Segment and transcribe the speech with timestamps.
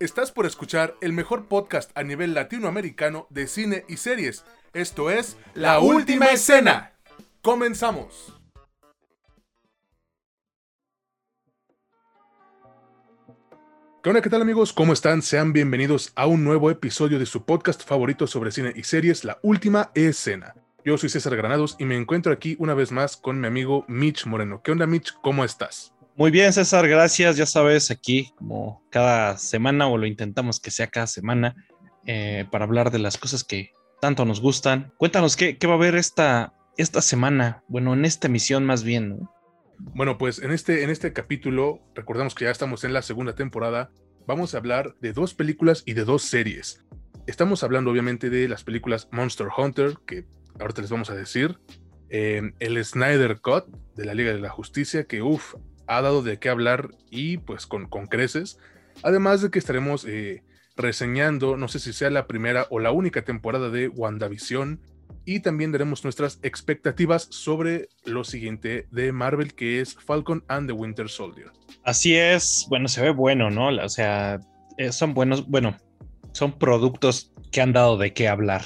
[0.00, 4.44] Estás por escuchar el mejor podcast a nivel latinoamericano de cine y series.
[4.72, 6.92] Esto es La Última Escena.
[7.42, 8.32] Comenzamos.
[14.00, 14.22] ¿Qué onda?
[14.22, 14.72] ¿Qué tal amigos?
[14.72, 15.20] ¿Cómo están?
[15.20, 19.40] Sean bienvenidos a un nuevo episodio de su podcast favorito sobre cine y series, La
[19.42, 20.54] Última Escena.
[20.84, 24.26] Yo soy César Granados y me encuentro aquí una vez más con mi amigo Mitch
[24.26, 24.62] Moreno.
[24.62, 25.12] ¿Qué onda Mitch?
[25.22, 25.92] ¿Cómo estás?
[26.18, 27.36] Muy bien, César, gracias.
[27.36, 31.54] Ya sabes, aquí como cada semana o lo intentamos que sea cada semana
[32.06, 34.92] eh, para hablar de las cosas que tanto nos gustan.
[34.96, 39.10] Cuéntanos qué, qué va a haber esta, esta semana, bueno, en esta emisión más bien,
[39.10, 39.32] ¿no?
[39.78, 43.92] Bueno, pues en este, en este capítulo, recordamos que ya estamos en la segunda temporada,
[44.26, 46.84] vamos a hablar de dos películas y de dos series.
[47.28, 50.26] Estamos hablando obviamente de las películas Monster Hunter, que
[50.58, 51.60] ahorita les vamos a decir,
[52.10, 55.54] eh, el Snyder Cut de la Liga de la Justicia, que uff,
[55.88, 58.58] ha dado de qué hablar y pues con, con creces.
[59.02, 60.42] Además de que estaremos eh,
[60.76, 64.80] reseñando, no sé si sea la primera o la única temporada de WandaVision,
[65.24, 70.72] y también daremos nuestras expectativas sobre lo siguiente de Marvel, que es Falcon and the
[70.72, 71.50] Winter Soldier.
[71.84, 73.68] Así es, bueno, se ve bueno, ¿no?
[73.68, 74.40] O sea,
[74.78, 75.76] eh, son buenos, bueno,
[76.32, 78.62] son productos que han dado de qué hablar.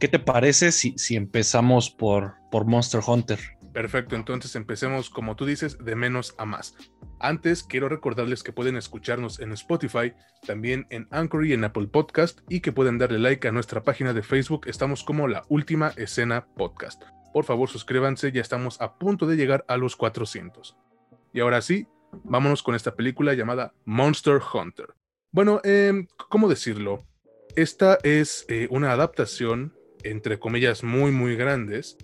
[0.00, 3.38] ¿Qué te parece si, si empezamos por, por Monster Hunter?
[3.74, 6.76] Perfecto, entonces empecemos como tú dices, de menos a más.
[7.18, 10.12] Antes quiero recordarles que pueden escucharnos en Spotify,
[10.46, 14.12] también en Anchor y en Apple Podcast y que pueden darle like a nuestra página
[14.12, 17.02] de Facebook, estamos como la última escena podcast.
[17.32, 20.76] Por favor suscríbanse, ya estamos a punto de llegar a los 400.
[21.32, 21.88] Y ahora sí,
[22.22, 24.94] vámonos con esta película llamada Monster Hunter.
[25.32, 27.04] Bueno, eh, ¿cómo decirlo?
[27.56, 31.98] Esta es eh, una adaptación, entre comillas, muy muy grandes,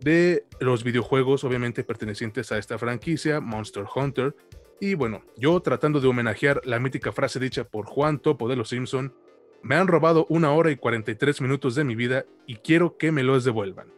[0.00, 4.34] de los videojuegos obviamente pertenecientes a esta franquicia, Monster Hunter.
[4.80, 8.68] Y bueno, yo tratando de homenajear la mítica frase dicha por Juan Topo de los
[8.68, 9.14] Simpson,
[9.62, 13.22] me han robado una hora y 43 minutos de mi vida y quiero que me
[13.22, 13.88] los devuelvan.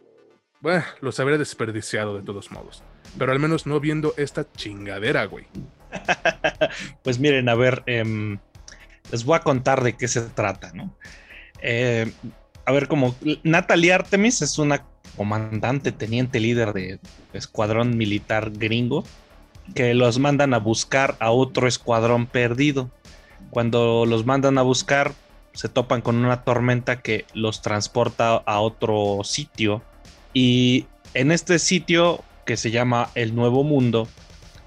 [0.61, 2.83] Bueno, los habría desperdiciado de todos modos,
[3.17, 5.45] pero al menos no viendo esta chingadera, güey.
[7.03, 8.37] pues miren, a ver, eh,
[9.11, 10.95] les voy a contar de qué se trata, ¿no?
[11.61, 12.11] Eh,
[12.69, 14.85] a ver, como Natalie Artemis es una
[15.17, 16.99] comandante, teniente líder de
[17.33, 19.03] escuadrón militar gringo,
[19.73, 22.91] que los mandan a buscar a otro escuadrón perdido.
[23.49, 25.13] Cuando los mandan a buscar,
[25.53, 29.81] se topan con una tormenta que los transporta a otro sitio.
[30.35, 34.07] Y en este sitio, que se llama el Nuevo Mundo,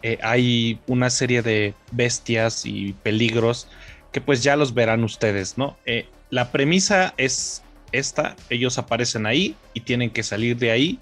[0.03, 3.69] eh, hay una serie de bestias y peligros
[4.11, 5.77] que pues ya los verán ustedes, ¿no?
[5.87, 10.99] Eh, la premisa es esta, ellos aparecen ahí y tienen que salir de ahí.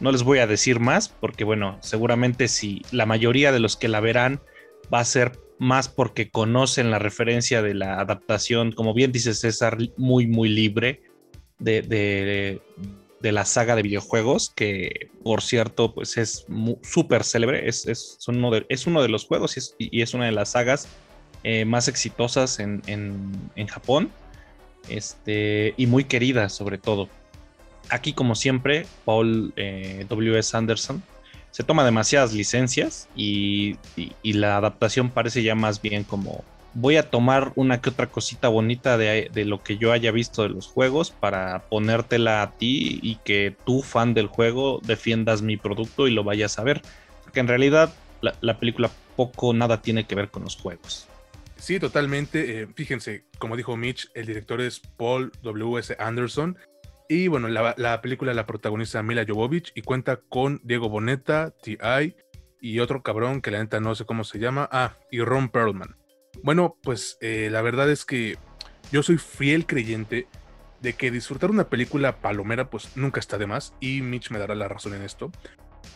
[0.00, 3.88] No les voy a decir más porque bueno, seguramente si la mayoría de los que
[3.88, 4.40] la verán
[4.92, 9.76] va a ser más porque conocen la referencia de la adaptación, como bien dice César,
[9.96, 11.02] muy, muy libre
[11.58, 16.46] de, de, la saga de videojuegos, que por cierto, pues es
[16.82, 20.14] súper célebre, es, es, uno de, es, uno de, los juegos y es, y es
[20.14, 20.88] una de las sagas
[21.42, 24.10] eh, más exitosas en, en, en Japón
[24.88, 27.08] este, y muy querida sobre todo.
[27.90, 30.56] Aquí, como siempre, Paul eh, W.S.
[30.56, 31.02] Anderson
[31.50, 36.44] se toma demasiadas licencias y, y, la adaptación parece ya más bien como
[36.74, 40.42] voy a tomar una que otra cosita bonita de, de, lo que yo haya visto
[40.42, 45.56] de los juegos para ponértela a ti y que tú, fan del juego, defiendas mi
[45.56, 46.82] producto y lo vayas a ver.
[47.24, 51.08] Porque en realidad la película poco nada tiene que ver con los juegos.
[51.58, 52.62] Sí, totalmente.
[52.62, 55.96] Eh, fíjense, como dijo Mitch, el director es Paul W.S.
[55.98, 56.56] Anderson.
[57.08, 62.16] Y bueno, la, la, película la protagoniza Mila Jovovich y cuenta con Diego Boneta, T.I.
[62.60, 64.68] y otro cabrón que la neta no sé cómo se llama.
[64.70, 65.96] Ah, y Ron Perlman.
[66.42, 68.36] Bueno, pues eh, la verdad es que
[68.92, 70.28] yo soy fiel creyente
[70.80, 74.54] de que disfrutar una película palomera pues nunca está de más y Mitch me dará
[74.54, 75.32] la razón en esto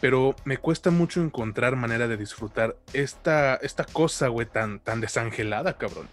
[0.01, 5.79] pero me cuesta mucho encontrar manera de disfrutar esta, esta cosa, güey, tan, tan desangelada,
[5.79, 6.09] cabrón.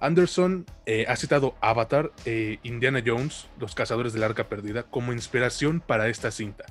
[0.00, 5.80] Anderson eh, ha citado Avatar, eh, Indiana Jones, Los Cazadores del Arca Perdida, como inspiración
[5.80, 6.66] para esta cinta.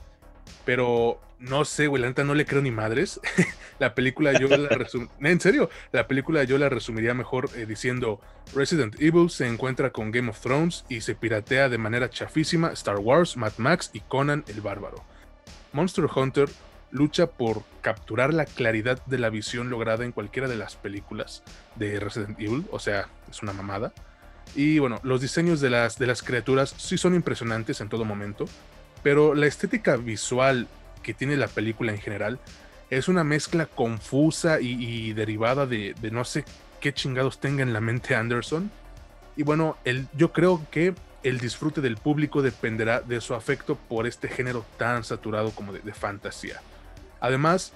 [0.66, 3.20] Pero no sé, güey, la neta no le creo ni madres.
[3.80, 5.14] la película yo la resumiría.
[5.22, 8.20] En serio, la película yo la resumiría mejor eh, diciendo:
[8.54, 13.00] Resident Evil se encuentra con Game of Thrones y se piratea de manera chafísima Star
[13.00, 15.04] Wars, Mad Max y Conan el Bárbaro.
[15.74, 16.50] Monster Hunter
[16.92, 21.44] lucha por capturar la claridad de la visión lograda en cualquiera de las películas
[21.76, 23.94] de Resident Evil, o sea, es una mamada.
[24.56, 28.46] Y bueno, los diseños de las, de las criaturas sí son impresionantes en todo momento,
[29.04, 30.68] pero la estética visual
[31.02, 32.40] que tiene la película en general
[32.90, 36.44] es una mezcla confusa y, derivada de, de, no sé
[36.82, 38.70] qué chingados tenga en la mente Anderson.
[39.38, 39.78] Y bueno,
[40.18, 45.04] yo creo que el disfrute del público dependerá de su afecto por este género tan
[45.04, 46.62] saturado como de, fantasía.
[47.20, 47.74] Además,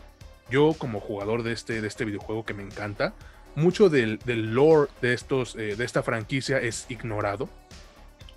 [0.49, 3.13] yo como jugador de este, de este videojuego que me encanta,
[3.55, 7.49] mucho del, lore de, estos, eh, de esta franquicia es ignorado.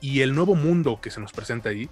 [0.00, 1.88] Y el nuevo mundo que se nos presenta ahí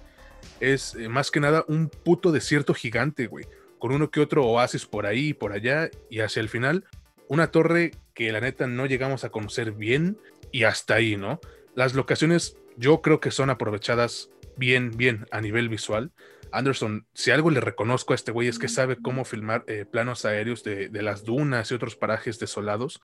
[0.59, 3.45] es eh, más que nada un puto desierto gigante, güey.
[3.79, 5.89] Con uno que otro oasis por ahí y por allá.
[6.09, 6.85] Y hacia el final,
[7.27, 10.17] una torre que la neta no llegamos a conocer bien.
[10.51, 11.41] Y hasta ahí, ¿no?
[11.77, 16.11] Las locaciones yo creo que son aprovechadas bien, bien a nivel visual.
[16.51, 20.25] Anderson, si algo le reconozco a este güey es que sabe cómo filmar eh, planos
[20.25, 22.99] aéreos de, de, las dunas y otros parajes desolados,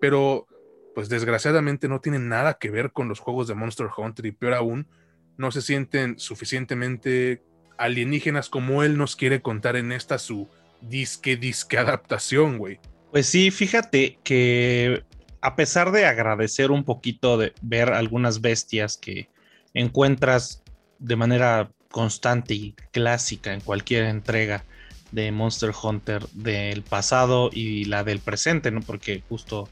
[0.00, 0.46] pero
[0.94, 4.54] pues desgraciadamente no tienen nada que ver con los juegos de Monster Hunter y peor
[4.54, 4.88] aún,
[5.36, 7.42] no se sienten suficientemente
[7.76, 10.48] alienígenas como él nos quiere contar en esta su
[10.80, 12.80] disque disque adaptación, güey.
[13.10, 15.04] Pues sí, fíjate que
[15.40, 19.28] a pesar de agradecer un poquito de ver algunas bestias que
[19.74, 20.62] encuentras
[20.98, 24.64] de manera constante y clásica en cualquier entrega
[25.12, 28.80] de Monster Hunter del pasado y la del presente, ¿no?
[28.80, 29.68] Porque justo,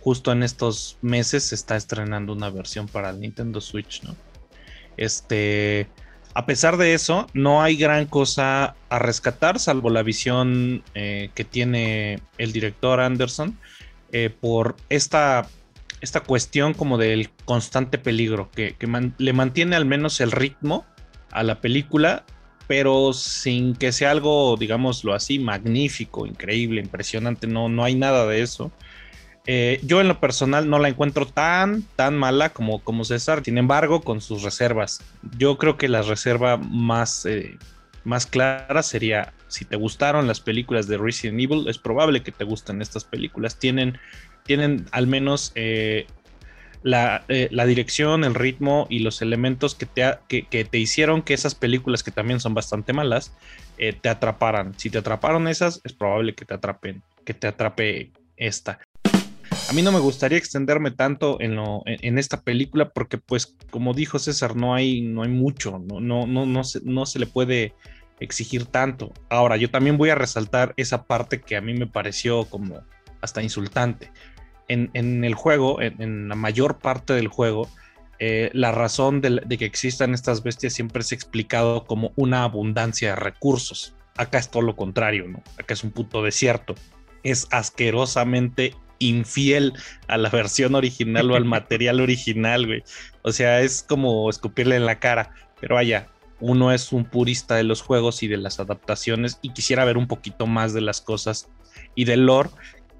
[0.00, 4.16] justo en estos meses se está estrenando una versión para Nintendo Switch, ¿no?
[4.96, 5.88] Este,
[6.34, 11.44] a pesar de eso, no hay gran cosa a rescatar, salvo la visión eh, que
[11.44, 13.58] tiene el director Anderson
[14.16, 15.48] eh, por esta,
[16.00, 18.76] esta cuestión como del constante peligro, que,
[19.18, 20.86] le mantiene al menos el ritmo
[21.32, 22.24] a la película,
[22.68, 28.42] pero sin que sea algo, digámoslo así, magnífico, increíble, impresionante, no, no hay nada de
[28.42, 28.70] eso.
[29.48, 33.58] Eh, yo en lo personal no la encuentro tan, tan mala como, como César, sin
[33.58, 35.00] embargo, con sus reservas.
[35.36, 37.58] Yo creo que la reserva más, eh,
[38.04, 42.44] más clara sería, si te gustaron las películas de Resident Evil, es probable que te
[42.44, 43.58] gusten estas películas.
[43.58, 43.98] Tienen,
[44.44, 46.06] tienen al menos eh,
[46.82, 52.02] la, dirección, el ritmo y los elementos que te, que, te hicieron que esas películas,
[52.02, 53.32] que también son bastante malas,
[53.76, 54.78] te atraparan.
[54.78, 58.78] Si te atraparon esas, es probable que te atrapen, que te atrape esta.
[59.68, 63.94] A mí no me gustaría extenderme tanto en, lo, en, esta película porque, pues, como
[63.94, 67.26] dijo César, no hay, no hay mucho, no, no, no, no, se, no se le
[67.26, 67.74] puede
[68.20, 69.12] exigir tanto.
[69.28, 72.82] Ahora, yo también voy a resaltar esa parte que a mí me pareció como
[73.20, 74.12] hasta insultante.
[74.68, 77.68] En, en el juego, en, la mayor parte del juego,
[78.18, 83.10] eh, la razón de, de, que existan estas bestias siempre es explicado como una abundancia
[83.10, 83.96] de recursos.
[84.16, 85.42] Acá es todo lo contrario, ¿no?
[85.58, 86.74] Acá es un puto desierto.
[87.22, 89.72] Es asquerosamente infiel
[90.06, 92.82] a la versión original o al material original, güey.
[93.22, 95.32] O sea, es como escupirle en la cara.
[95.60, 96.08] Pero vaya,
[96.46, 100.06] uno es un purista de los juegos y de las adaptaciones y quisiera ver un
[100.06, 101.48] poquito más de las cosas
[101.94, 102.50] y del lore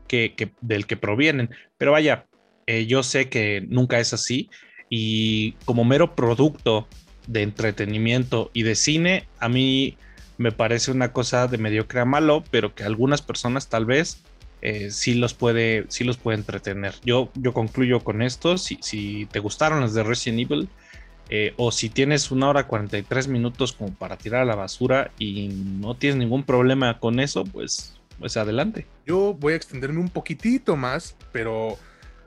[0.09, 1.51] que, del que provienen.
[1.77, 2.27] Pero vaya,
[2.67, 4.49] eh, yo sé que nunca es así
[4.89, 6.89] y como mero producto
[7.27, 9.99] de entretenimiento y de cine, a mí
[10.39, 14.23] me parece una cosa de mediocre a malo, pero que algunas personas tal vez
[14.63, 16.95] eh, sí los puede, sí los puede entretener.
[17.05, 18.57] Yo, yo concluyo con esto.
[18.57, 20.69] Si, si te gustaron las de Resident Evil,
[21.31, 25.49] eh, o si tienes una hora 43 minutos como para tirar a la basura y
[25.49, 28.87] no tienes ningún problema con eso, pues, pues adelante.
[29.07, 31.79] Yo voy a extenderme un poquitito más, pero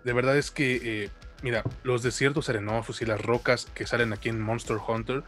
[0.03, 1.09] de verdad es que, eh,
[1.43, 5.23] mira, los desiertos arenosos y las rocas que salen aquí en Monster Hunter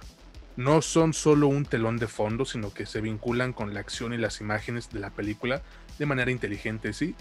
[0.55, 4.17] no son solo un telón de fondo, sino que se vinculan con la acción y
[4.17, 5.61] las imágenes de la película
[5.97, 7.15] de manera inteligente, sí,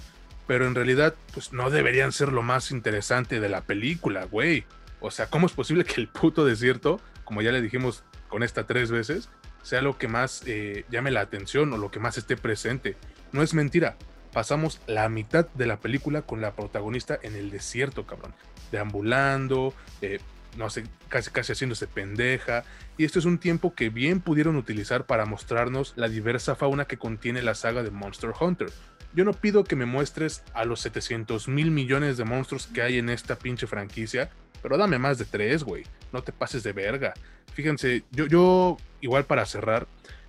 [0.46, 4.64] pero en realidad pues no deberían ser lo más interesante de la película, güey.
[5.00, 8.66] O sea, ¿cómo es posible que el puto desierto, como ya le dijimos con esta
[8.66, 9.28] tres veces,
[9.62, 12.96] sea lo que más eh, llame la atención o lo que más esté presente?
[13.32, 13.96] No es mentira.
[14.32, 18.34] Pasamos la mitad de la película con la protagonista en el desierto, cabrón.
[18.70, 20.20] Deambulando, eh,
[20.56, 22.64] no sé, casi casi haciéndose pendeja.
[22.96, 26.98] Y esto es un tiempo que bien pudieron utilizar para mostrarnos la diversa fauna que
[26.98, 28.70] contiene la saga de Monster Hunter.
[29.14, 32.98] Yo no pido que me muestres a los 700 mil millones de monstruos que hay
[32.98, 34.30] en esta pinche franquicia,
[34.62, 35.84] pero dame más de tres, güey.
[36.12, 37.14] No te pases de verga.
[37.52, 39.86] Fíjense, yo, yo, igual para cerrar,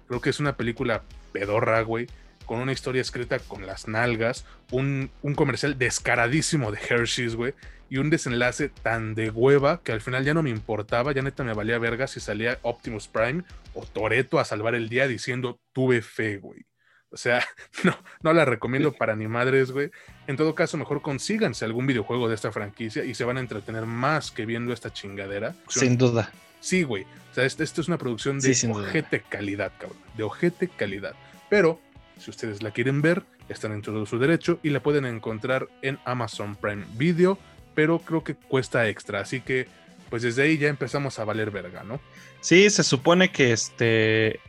[0.08, 2.08] creo que es una película pedorra, güey
[2.50, 7.54] con una historia escrita con las nalgas, un, un comercial descaradísimo de Hershey's, güey,
[7.92, 11.44] y un desenlace tan de hueva que al final ya no me importaba, ya neta
[11.44, 13.44] me valía verga si salía Optimus Prime
[13.76, 16.66] o Toreto a salvar el día diciendo tuve fe, güey.
[17.12, 17.46] O sea,
[17.84, 19.92] no, no la recomiendo para ni madres, güey.
[20.28, 23.86] En todo caso, mejor consíganse algún videojuego de esta franquicia y se van a entretener
[23.86, 25.56] más que viendo esta chingadera.
[25.68, 26.32] Sin duda.
[26.60, 27.04] Sí, güey.
[27.32, 30.00] O sea, esto, es una producción de ojete calidad, cabrón.
[30.18, 31.16] De ojete calidad.
[31.50, 31.80] Pero,
[32.18, 36.00] si ustedes la quieren ver, están dentro de su derecho y la pueden encontrar en
[36.06, 37.38] Amazon Prime Video,
[37.76, 39.68] pero creo que cuesta extra, así que
[40.10, 42.00] pues desde ahí ya empezamos a valer verga, ¿no?
[42.42, 44.40] Sí, se supone que este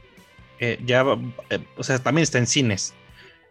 [0.61, 1.05] eh, ya,
[1.49, 2.95] eh, o sea, también está en cines,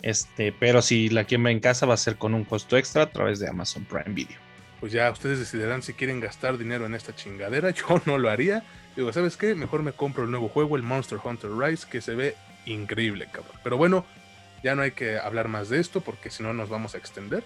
[0.02, 3.12] este, pero si la quieren en casa va a ser con un costo extra a
[3.12, 4.38] través de Amazon Prime Video.
[4.80, 8.64] Pues ya ustedes decidirán si quieren gastar dinero en esta chingadera, yo no lo haría.
[8.96, 9.56] Digo, ¿sabes qué?
[9.56, 12.36] Mejor me compro el nuevo juego, el Monster Hunter Rise, que se ve
[12.66, 13.60] increíble, cabrón.
[13.64, 14.06] Pero bueno,
[14.64, 17.44] ya no hay que hablar más de esto porque si no nos vamos a extender.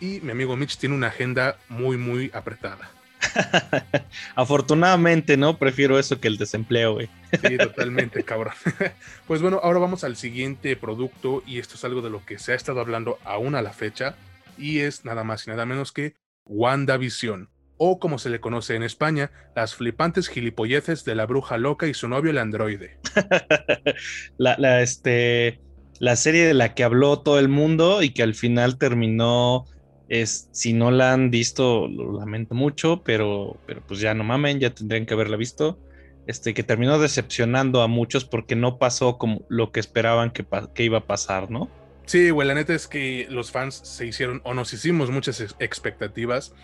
[0.00, 2.90] Y mi amigo Mitch tiene una agenda muy, muy apretada.
[4.34, 5.58] Afortunadamente, ¿no?
[5.58, 7.08] Prefiero eso que el desempleo, güey.
[7.46, 8.54] Sí, totalmente, cabrón.
[9.26, 12.52] Pues bueno, ahora vamos al siguiente producto y esto es algo de lo que se
[12.52, 14.16] ha estado hablando aún a la fecha
[14.56, 16.14] y es nada más y nada menos que
[16.46, 21.86] WandaVision, o como se le conoce en España, las flipantes gilipolleces de la bruja loca
[21.86, 22.98] y su novio el androide.
[24.38, 25.60] la, la, este,
[25.98, 29.66] la serie de la que habló todo el mundo y que al final terminó,
[30.08, 34.60] es, si no la han visto, lo lamento mucho, pero, pero pues ya no mamen,
[34.60, 35.78] ya tendrían que haberla visto.
[36.26, 40.82] Este, que terminó decepcionando a muchos porque no pasó como lo que esperaban que, que
[40.82, 41.70] iba a pasar, ¿no?
[42.04, 46.54] Sí, güey, la neta es que los fans se hicieron o nos hicimos muchas expectativas.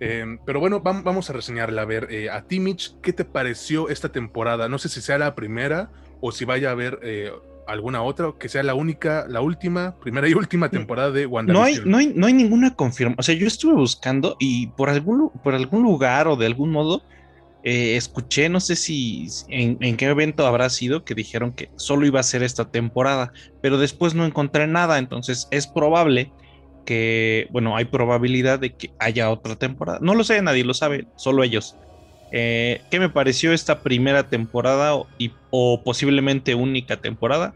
[0.00, 1.82] Em, pero bueno, vamos a reseñarla.
[1.82, 4.68] A ver, eh, a ti, Mitch, ¿qué te pareció esta temporada?
[4.68, 7.32] No sé si sea la primera o si vaya a haber eh,
[7.66, 11.88] alguna otra, que sea la única, la última, primera y última temporada de WandaVision.
[11.88, 13.18] No hay, no hay, no hay ninguna confirmación.
[13.18, 17.02] O sea, yo estuve buscando y por algún, por algún lugar o de algún modo
[17.62, 22.04] eh, escuché, no sé si en, en, qué evento habrá sido, que dijeron que solo
[22.06, 24.98] iba a ser esta temporada, pero después no encontré nada.
[24.98, 26.30] Entonces es probable
[26.84, 29.98] que, bueno, hay probabilidad de que haya otra temporada.
[30.02, 31.76] No lo sé, nadie lo sabe, solo ellos.
[32.36, 34.96] Eh, ¿Qué me pareció esta primera temporada
[35.50, 37.54] o, posiblemente única temporada?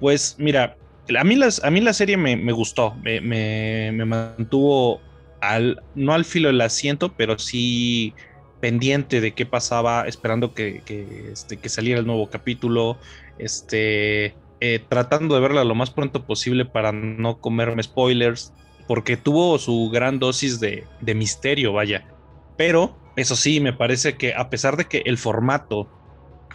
[0.00, 0.78] Pues mira,
[1.18, 5.02] a mí, la serie me, gustó, me, mantuvo
[5.42, 8.14] al, no al filo del asiento, pero sí
[8.58, 10.80] pendiente de qué pasaba, esperando que,
[11.30, 12.96] este, saliera el nuevo capítulo,
[13.38, 18.54] este, eh, tratando de verla lo más pronto posible para no comerme spoilers,
[18.88, 22.15] porque tuvo su gran dosis de misterio, vaya.
[22.56, 25.90] Pero eso sí, me parece que a pesar de que el formato,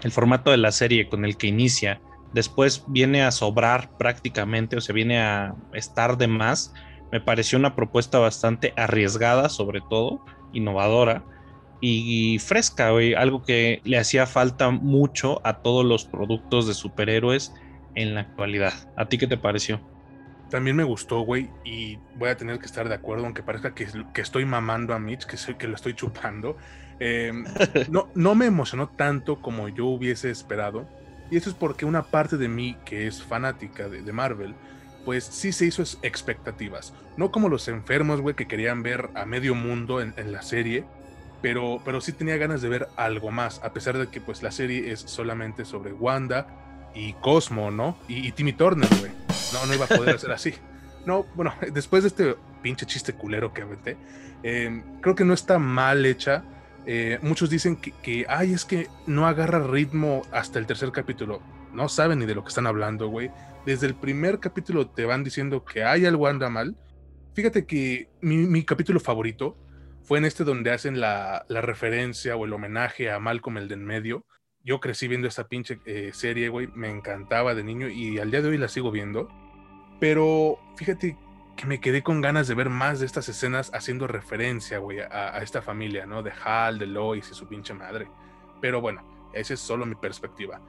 [0.03, 2.01] el formato de la serie con el que inicia,
[2.33, 6.73] después viene a sobrar prácticamente, o sea, viene a estar de más,
[7.11, 10.21] me pareció una propuesta bastante arriesgada, sobre todo,
[10.53, 11.25] innovadora
[11.81, 17.51] y fresca, algo que le hacía falta mucho a todos los productos de superhéroes
[17.95, 18.73] en la actualidad.
[18.95, 19.81] ¿A ti qué te pareció?
[20.51, 23.87] También me gustó, güey, y voy a tener que estar de acuerdo, aunque parezca que,
[24.13, 26.57] que estoy mamando a Mitch, que, soy, que lo estoy chupando.
[26.99, 27.45] Em,
[27.89, 30.87] no, no me emocionó tanto como yo hubiese esperado,
[31.31, 34.53] y eso es porque una parte de mí, que es fanática de, Marvel,
[35.05, 36.93] pues sí se hizo expectativas.
[37.15, 40.83] No como los enfermos, güey, que querían ver a medio mundo en, en, la serie,
[41.41, 44.51] pero, pero sí tenía ganas de ver algo más, a pesar de que pues la
[44.51, 46.45] serie es solamente sobre Wanda
[46.93, 47.97] y Cosmo, ¿no?
[48.07, 49.11] Y, Timmy Turner, güey.
[49.53, 50.53] No, no iba a poder hacer así.
[51.05, 53.97] No, bueno, después de este pinche chiste culero que aventé,
[54.43, 56.43] em, creo que no está mal hecha.
[56.85, 61.41] Eh, muchos dicen que, ay, es que no agarra ritmo hasta el tercer capítulo.
[61.73, 63.31] No saben ni de lo que están hablando, güey.
[63.65, 66.75] Desde el primer capítulo te van diciendo que hay algo anda mal.
[67.33, 69.57] Fíjate que mi, capítulo favorito
[70.03, 73.75] fue en este donde hacen la, la, referencia o el homenaje a Malcolm el de
[73.75, 74.25] en medio,
[74.63, 78.41] yo crecí viendo esa pinche eh, serie, güey, me encantaba de niño y al día
[78.41, 79.27] de hoy la sigo viendo.
[79.99, 81.17] Pero fíjate
[81.55, 85.37] que me quedé con ganas de ver más de estas escenas haciendo referencia, güey, a,
[85.39, 86.23] esta familia, ¿no?
[86.23, 88.07] De Hal, de Lois y su pinche madre.
[88.61, 90.61] Pero bueno, esa es solo mi perspectiva.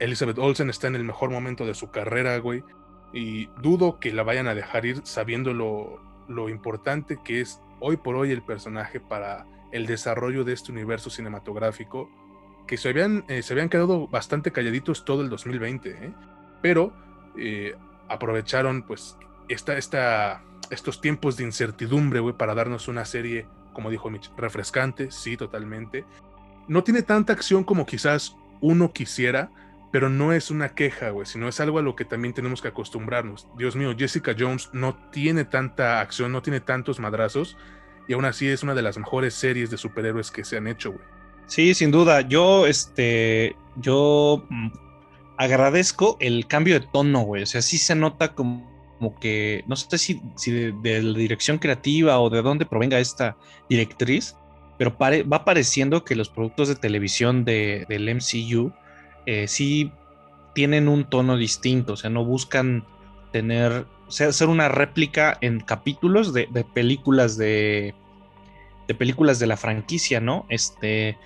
[0.00, 2.62] Elizabeth Olsen está en el mejor momento de su carrera, güey,
[3.12, 7.96] y dudo que la vayan a dejar ir sabiendo lo, lo importante que es hoy
[7.96, 12.10] por hoy el personaje para el desarrollo de este universo cinematográfico
[12.68, 16.12] que se habían, eh, se habían quedado bastante calladitos todo el 2020, ¿eh?
[16.62, 16.92] pero
[17.36, 17.74] eh,
[18.08, 19.16] aprovecharon pues
[19.48, 25.10] esta, esta, estos tiempos de incertidumbre, güey, para darnos una serie, como dijo Mitch, refrescante,
[25.10, 26.04] sí, totalmente.
[26.68, 29.50] No tiene tanta acción como quizás uno quisiera,
[29.90, 32.68] pero no es una queja, güey, sino es algo a lo que también tenemos que
[32.68, 33.48] acostumbrarnos.
[33.56, 37.56] Dios mío, Jessica Jones no tiene tanta acción, no tiene tantos madrazos,
[38.06, 40.92] y aún así es una de las mejores series de superhéroes que se han hecho,
[40.92, 41.17] güey.
[41.48, 42.20] Sí, sin duda.
[42.20, 44.68] Yo, este, yo mm,
[45.38, 47.42] agradezco el cambio de tono, güey.
[47.42, 52.20] O sea, sí se nota como, que, no sé si, si de, la dirección creativa
[52.20, 53.36] o de dónde provenga esta
[53.68, 54.36] directriz,
[54.76, 58.72] pero va apareciendo que los productos de televisión de, del MCU
[59.26, 59.90] eh, sí
[60.54, 61.94] tienen un tono distinto.
[61.94, 62.86] O sea, no buscan
[63.32, 67.94] tener hacer una réplica en capítulos de, películas de,
[68.86, 70.46] de películas de la franquicia, ¿no?
[70.48, 71.18] Este,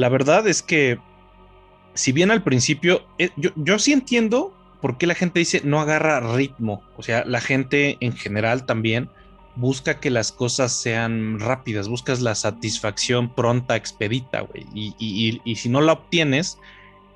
[0.00, 0.98] la verdad es que,
[1.94, 5.78] si bien al principio, eh, yo, yo sí entiendo por qué la gente dice no
[5.78, 9.10] agarra ritmo, o sea, la gente en general también
[9.56, 15.82] busca que las cosas sean rápidas, buscas la satisfacción pronta, expedita, güey, y, si no
[15.82, 16.58] la obtienes,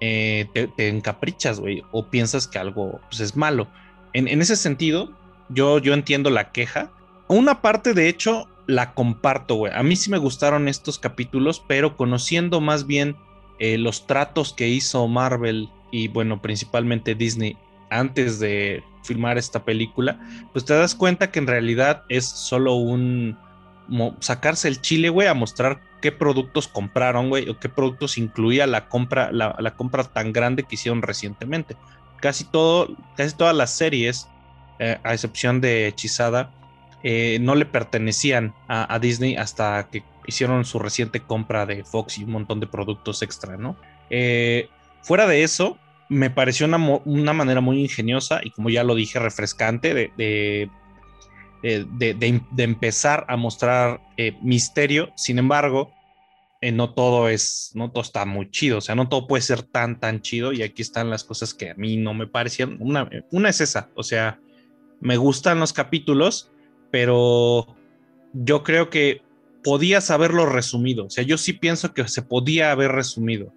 [0.01, 3.67] eh, te, encaprichas, güey, o piensas que algo pues, es malo.
[4.13, 5.11] En, ese sentido,
[5.49, 6.91] yo, yo entiendo la queja.
[7.29, 9.73] Una parte, de hecho, la comparto, güey.
[9.75, 13.17] A mí sí me gustaron estos capítulos, pero conociendo más bien
[13.59, 17.57] eh, los tratos que hizo Marvel y, bueno, principalmente Disney
[17.91, 20.19] antes de filmar esta película,
[20.53, 23.37] pues te das cuenta que en realidad es solo un
[24.21, 28.89] sacarse el chile, güey, a mostrar qué productos compraron, güey, o qué productos incluía la
[28.89, 31.77] compra, la, compra tan grande que hicieron recientemente.
[32.21, 34.29] Casi todo, casi todas las series,
[34.79, 36.51] eh, a excepción de Hechizada,
[37.07, 42.25] eh, no le pertenecían a, Disney hasta que hicieron su reciente compra de Fox y
[42.25, 43.77] un montón de productos extra, ¿no?
[44.09, 44.71] Eh,
[45.03, 49.93] fuera de eso, me pareció una, manera muy ingeniosa y como ya lo dije, refrescante
[49.93, 50.13] de,
[51.63, 54.01] de, de, empezar a mostrar
[54.41, 55.13] misterio.
[55.15, 55.93] Sin embargo,
[56.73, 60.01] no todo es, no todo está muy chido, o sea, no todo puede ser tan,
[60.01, 62.79] tan chido y aquí están las cosas que a mí no me parecían.
[62.81, 64.41] Una, una es esa, o sea,
[65.01, 66.51] me gustan los capítulos,
[66.95, 67.67] pero
[68.33, 69.21] yo creo que
[69.65, 71.07] podías haberlo resumido.
[71.07, 73.53] O sea, yo sí pienso que se podía haber resumido.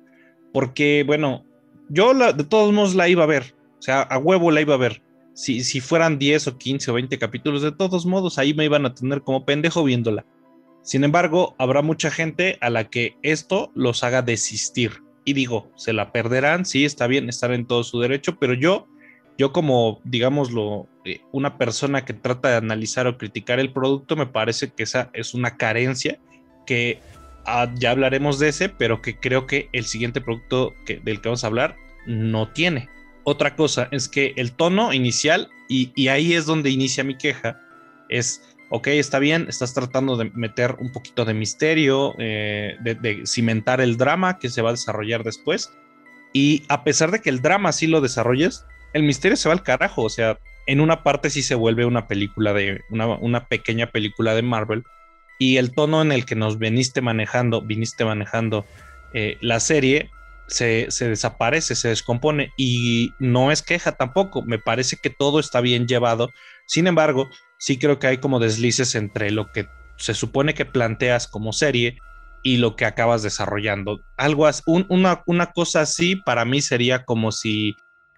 [0.51, 1.45] Porque, bueno,
[1.87, 3.53] yo de todos modos la iba a ver.
[3.77, 5.03] O sea, a huevo la iba a ver.
[5.35, 8.87] Si, si fueran 10 o 15 o 20 capítulos, de todos modos ahí me iban
[8.87, 10.25] a tener como pendejo viéndola.
[10.81, 15.03] Sin embargo, habrá mucha gente a la que esto los haga desistir.
[15.25, 18.87] Y digo, se la perderán, sí, está bien, estar en todo su derecho, pero yo
[19.37, 24.25] yo como, digámoslo, eh, una persona que trata de analizar o criticar el producto, me
[24.25, 26.19] parece que esa es una carencia
[26.65, 26.99] que
[27.45, 31.43] ah, ya hablaremos de ese, pero que creo que el siguiente producto del que vamos
[31.43, 31.75] a hablar
[32.07, 32.89] no tiene.
[33.23, 37.59] Otra cosa es que el tono inicial, y, ahí es donde inicia mi queja,
[38.09, 43.25] es, ok, está bien, estás tratando de meter un poquito de misterio, eh, de, de
[43.27, 45.71] cimentar el drama que se va a desarrollar después,
[46.33, 49.63] y a pesar de que el drama sí lo desarrolles, el misterio se va al
[49.63, 50.03] carajo.
[50.03, 54.41] O sea, en una parte sí se vuelve una película de, una, pequeña película de
[54.41, 54.83] Marvel.
[55.39, 58.65] Y el tono en el que nos viniste manejando, viniste manejando
[59.13, 60.09] eh, la serie,
[60.47, 62.51] se, desaparece, se descompone.
[62.57, 64.41] Y no es queja tampoco.
[64.43, 66.31] Me parece que todo está bien llevado.
[66.65, 71.27] Sin embargo, sí creo que hay como deslices entre lo que se supone que planteas
[71.27, 71.97] como serie
[72.43, 74.01] y lo que acabas desarrollando.
[74.15, 77.75] Algo así, una, una cosa así para mí sería como si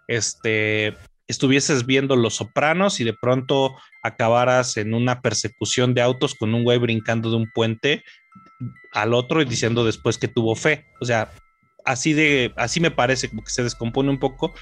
[0.10, 6.54] este, estuvieses viendo Los Sopranos y de pronto acabaras en una persecución de autos con
[6.54, 8.04] un güey brincando de un puente
[8.92, 10.86] al otro y diciendo después que tuvo fe.
[11.00, 11.32] O sea,
[11.86, 14.54] así de, así me parece como que se descompone un poco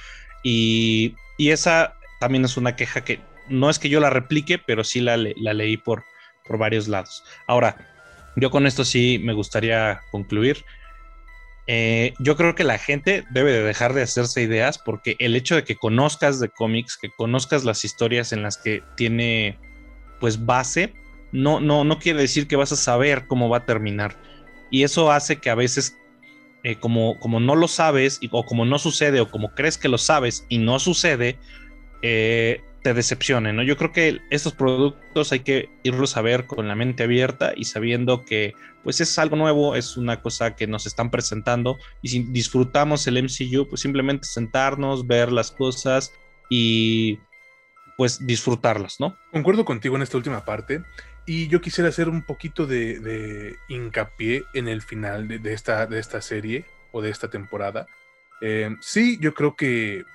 [0.43, 4.99] y, esa también es una queja que no es que yo la replique, pero sí
[4.99, 6.03] la, la leí por,
[6.45, 7.23] por varios lados.
[7.47, 7.77] Ahora,
[8.35, 10.65] yo con esto sí me gustaría concluir.
[11.69, 15.55] Eh, yo creo que la gente debe de dejar de hacerse ideas porque el hecho
[15.55, 19.59] de que conozcas de cómics, que conozcas las historias en las que tiene
[20.21, 20.93] pues base,
[21.33, 24.15] no, no, no quiere decir que vas a saber cómo va a terminar.
[24.71, 25.97] Y eso hace que a veces,
[26.63, 29.97] eh, como, como no lo sabes, o como no sucede, o como crees que lo
[29.97, 31.37] sabes y no sucede,
[32.01, 33.63] eh, te decepcionen, ¿no?
[33.63, 37.65] Yo creo que estos productos hay que irlos a ver con la mente abierta y
[37.65, 42.23] sabiendo que pues es algo nuevo, es una cosa que nos están presentando y si
[42.23, 46.13] disfrutamos el MCU, pues simplemente sentarnos, ver las cosas
[46.49, 47.19] y
[47.97, 49.17] pues disfrutarlas, ¿no?
[49.31, 50.83] Concuerdo contigo en esta última parte
[51.25, 56.21] y yo quisiera hacer un poquito de, hincapié en el final de, esta, de esta
[56.21, 57.87] serie o de esta temporada.
[58.39, 60.05] Eh, sí, yo creo que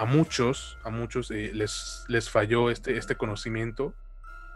[0.00, 3.94] a muchos, a muchos eh, les, les falló este, este conocimiento.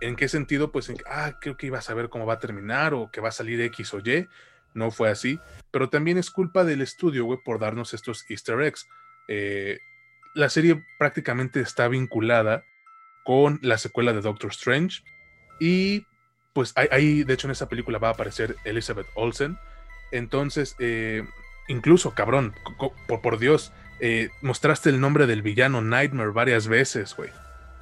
[0.01, 0.73] ¿En qué sentido?
[0.73, 3.33] Pues, ah, creo que iba a saber cómo va a terminar o que va a
[3.33, 4.27] salir X o Y.
[4.73, 5.39] No fue así.
[5.71, 8.89] Pero también es culpa del estudio, güey, por darnos estos easter eggs.
[9.29, 9.81] Eh,
[10.35, 12.65] la serie prácticamente está vinculada
[13.23, 15.03] con la secuela de Doctor Strange.
[15.61, 16.07] Y
[16.55, 19.59] pues ahí, de hecho, en esa película va a aparecer Elizabeth Olsen.
[20.11, 21.23] Entonces, eh,
[21.69, 23.75] incluso, cabrón, por, por Dios,
[24.07, 27.31] eh, mostraste el nombre del villano Nightmare varias veces, güey.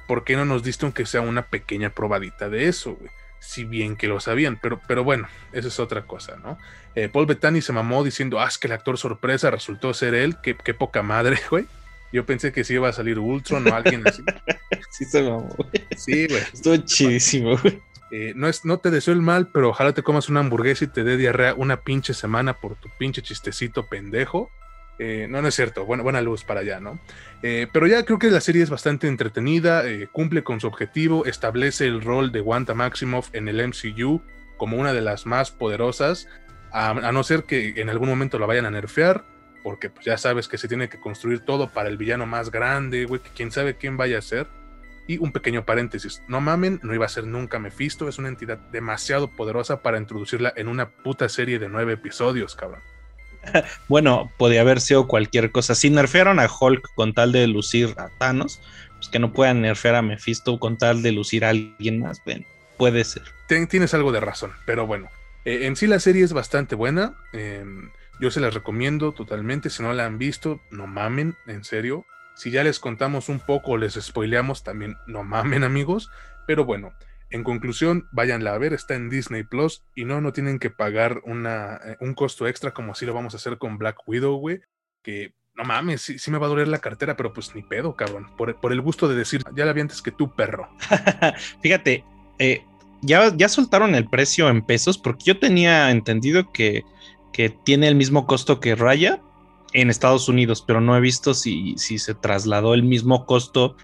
[0.07, 3.11] ¿Por qué no nos diste aunque sea una pequeña probadita de eso, güey?
[3.41, 6.57] Si bien que lo sabían, pero, pero bueno, eso es otra cosa, ¿no?
[6.95, 10.37] Eh, Paul Bettany se mamó diciendo, ah, es que el actor sorpresa resultó ser él,
[10.41, 11.65] qué, poca madre, güey.
[12.13, 14.23] Yo pensé que sí iba a salir Ultron o alguien así.
[14.91, 15.85] sí se mamó, güey.
[15.97, 16.41] Sí, güey.
[16.53, 17.81] Estuvo chidísimo, güey.
[18.11, 20.87] Eh, no, es, no te deseo el mal, pero ojalá te comas una hamburguesa y
[20.87, 24.49] te dé diarrea una pinche semana por tu pinche chistecito pendejo.
[24.99, 25.85] Eh, no, no es cierto.
[25.85, 26.99] Buena, buena luz para allá, ¿no?
[27.41, 31.85] Eh, pero ya creo que la serie es bastante entretenida, cumple con su objetivo, establece
[31.85, 34.21] el rol de Wanda Maximoff en el MCU
[34.57, 36.29] como una de las más poderosas,
[36.71, 39.25] a, no ser que en algún momento la vayan a nerfear,
[39.61, 43.05] porque pues, ya sabes que se tiene que construir todo para el villano más grande,
[43.05, 44.47] güey, quién sabe quién vaya a ser.
[45.05, 48.57] Y un pequeño paréntesis, no mamen, no iba a ser nunca Mephisto, es una entidad
[48.71, 52.79] demasiado poderosa para introducirla en una puta serie de nueve episodios, cabrón.
[53.87, 55.75] bueno, podía haber sido cualquier cosa.
[55.75, 58.61] Si nerfearon a Hulk con tal de lucir a Thanos,
[58.97, 62.21] pues que no puedan nerfear a Mephisto con tal de lucir a alguien más,
[62.77, 63.23] puede ser.
[63.69, 65.09] tienes algo de razón, pero bueno,
[65.45, 67.15] eh, en sí la serie es bastante buena.
[67.33, 69.69] Em, yo se las recomiendo totalmente.
[69.69, 72.05] Si no la han visto, no mamen, en serio.
[72.35, 76.09] Si ya les contamos un poco, les spoileamos, también no mamen amigos.
[76.47, 76.93] Pero bueno,
[77.33, 81.21] en conclusión, váyanla a ver, está en Disney Plus y no, no tienen que pagar
[81.25, 84.61] una, eh, un costo extra como así lo vamos a hacer con Black Widow, güey.
[85.01, 87.95] Que no mames, sí, sí, me va a doler la cartera, pero pues ni pedo,
[87.95, 88.27] cabrón.
[88.37, 90.69] Por, por el gusto de decir, ya la vi antes que tú, perro.
[91.61, 92.05] Fíjate,
[92.37, 92.63] eh,
[93.01, 96.83] ya, ya soltaron el precio en pesos porque yo tenía entendido que,
[97.33, 99.21] que tiene el mismo costo que Raya,
[99.73, 103.75] en Estados Unidos, pero no he visto si, si se trasladó el mismo costo.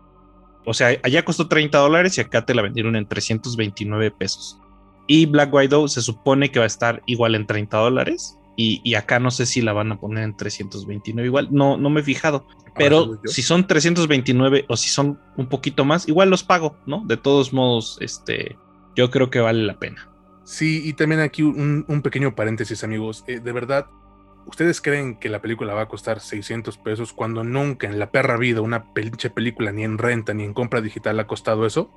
[0.65, 4.59] O sea, allá costó 30 dólares y acá te la vendieron en 329 pesos.
[5.07, 8.35] Y Black Widow se supone que va a estar igual en 30 dólares.
[8.61, 11.47] Y, acá no sé si la van a poner en 329 igual.
[11.49, 12.45] No, no me he fijado.
[12.49, 17.01] Ah, pero si son 329 o si son un poquito más, igual los pago, ¿no?
[17.05, 18.57] De todos modos, este,
[18.97, 20.09] yo creo que vale la pena.
[20.43, 23.23] Sí, y también aquí un, pequeño paréntesis, amigos.
[23.27, 23.85] Eh, de verdad,
[24.49, 28.35] ¿Ustedes creen que la película va a costar 600 pesos cuando nunca en la perra
[28.35, 31.91] vida una pinche película ni en renta ni en compra digital ha costado eso?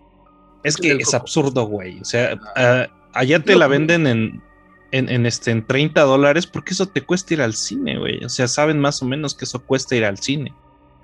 [0.63, 1.99] Es que es absurdo, güey.
[2.01, 4.43] O sea, ah, allá te la venden en,
[4.91, 8.23] en, este, en 30 dólares porque eso te cuesta ir al cine, güey.
[8.23, 10.53] O sea, saben más o menos que eso cuesta ir al cine.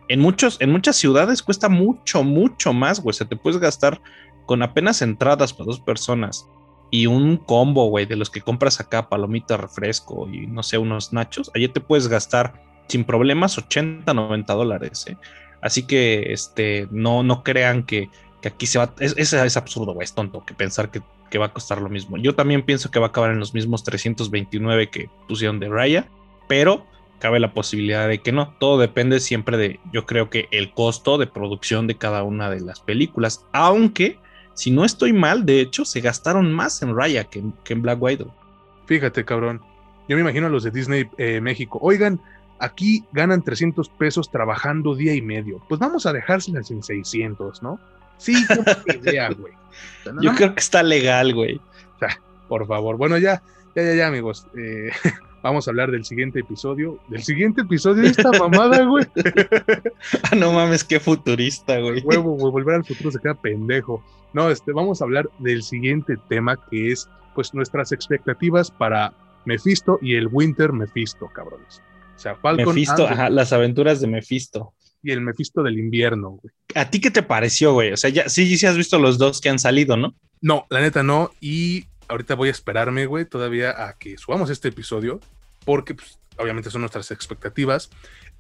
[0.09, 3.13] En, muchos, en muchas ciudades cuesta mucho, mucho más, güey.
[3.13, 4.03] O sea, te puedes gastar
[4.45, 6.47] con apenas entradas para dos personas
[6.90, 11.12] y un combo, güey, de los que compras acá, palomita, refresco y no sé, unos
[11.12, 15.16] nachos, allí te puedes gastar sin problemas 80, 90 dólares, ¿eh?
[15.61, 18.09] Así que, este, no, no crean que,
[18.44, 21.53] aquí se va, es, es, absurdo, güey, es tonto que pensar que, que, va a
[21.53, 22.16] costar lo mismo.
[22.16, 26.09] Yo también pienso que va a acabar en los mismos 329 que pusieron de Raya,
[26.46, 26.87] pero
[27.18, 28.55] cabe la posibilidad de que no.
[28.59, 32.61] Todo depende siempre de, yo creo que el costo de producción de cada una de
[32.61, 34.18] las películas, aunque
[34.59, 38.35] si no estoy mal, de hecho, se gastaron más en Raya que, en Black Widow.
[38.87, 39.61] Fíjate, cabrón.
[40.09, 41.79] Yo me imagino a los de Disney eh, México.
[41.81, 42.21] Oigan,
[42.59, 45.62] aquí ganan 300 pesos trabajando día y medio.
[45.68, 47.79] Pues vamos a dejárselas en 600, ¿no?
[48.16, 48.35] Sí,
[49.01, 49.53] idea, güey.
[50.21, 51.61] Yo creo que está legal, güey.
[51.94, 52.97] O sea, por favor.
[52.97, 53.40] Bueno, ya,
[53.77, 54.49] ya, ya, ya, amigos.
[54.57, 54.90] Eh,
[55.42, 56.98] vamos a hablar del siguiente episodio.
[57.09, 59.07] Del siguiente episodio de esta mamada, güey.
[60.31, 62.03] ah, no mames, qué futurista, güey.
[62.03, 64.03] Huevo, güey, volver al futuro se queda pendejo.
[64.33, 69.98] No, este, vamos a hablar del siguiente tema que es, pues, nuestras expectativas para Mephisto
[70.03, 71.83] y el Winter Mephisto, cabrones.
[72.16, 72.66] O sea, Falcon.
[72.66, 74.74] Mephisto, ajá, las aventuras de Mephisto.
[75.03, 76.53] Y el Mephisto del invierno, güey.
[76.74, 77.92] ¿A ti qué te pareció, güey?
[77.92, 80.14] O sea, ya, sí, sí has visto los dos que han salido, ¿no?
[80.40, 81.31] No, la neta no.
[81.40, 85.21] Y ahorita voy a esperarme, güey, todavía a que subamos este episodio,
[85.64, 87.90] porque pues, obviamente son nuestras expectativas.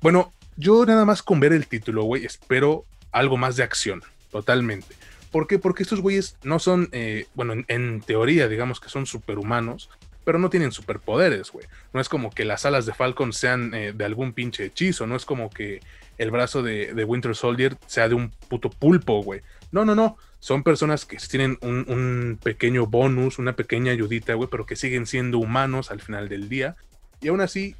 [0.00, 4.94] Bueno, yo nada más con ver el título, güey, espero algo más de acción, totalmente.
[5.30, 5.58] ¿Por qué?
[5.58, 9.90] Porque estos güeyes no son, eh, bueno, en, teoría, digamos que son superhumanos,
[10.24, 11.66] pero no tienen superpoderes, güey.
[11.92, 15.16] No es como que las alas de Falcon sean eh, de algún pinche hechizo, no
[15.16, 15.80] es como que
[16.16, 19.42] el brazo de, de Winter Soldier sea de un puto pulpo, güey.
[19.70, 20.16] No, no, no.
[20.40, 25.38] Son personas que tienen un, pequeño bonus, una pequeña ayudita, güey, pero que siguen siendo
[25.38, 26.76] humanos al final del día.
[27.20, 27.74] Y aún así,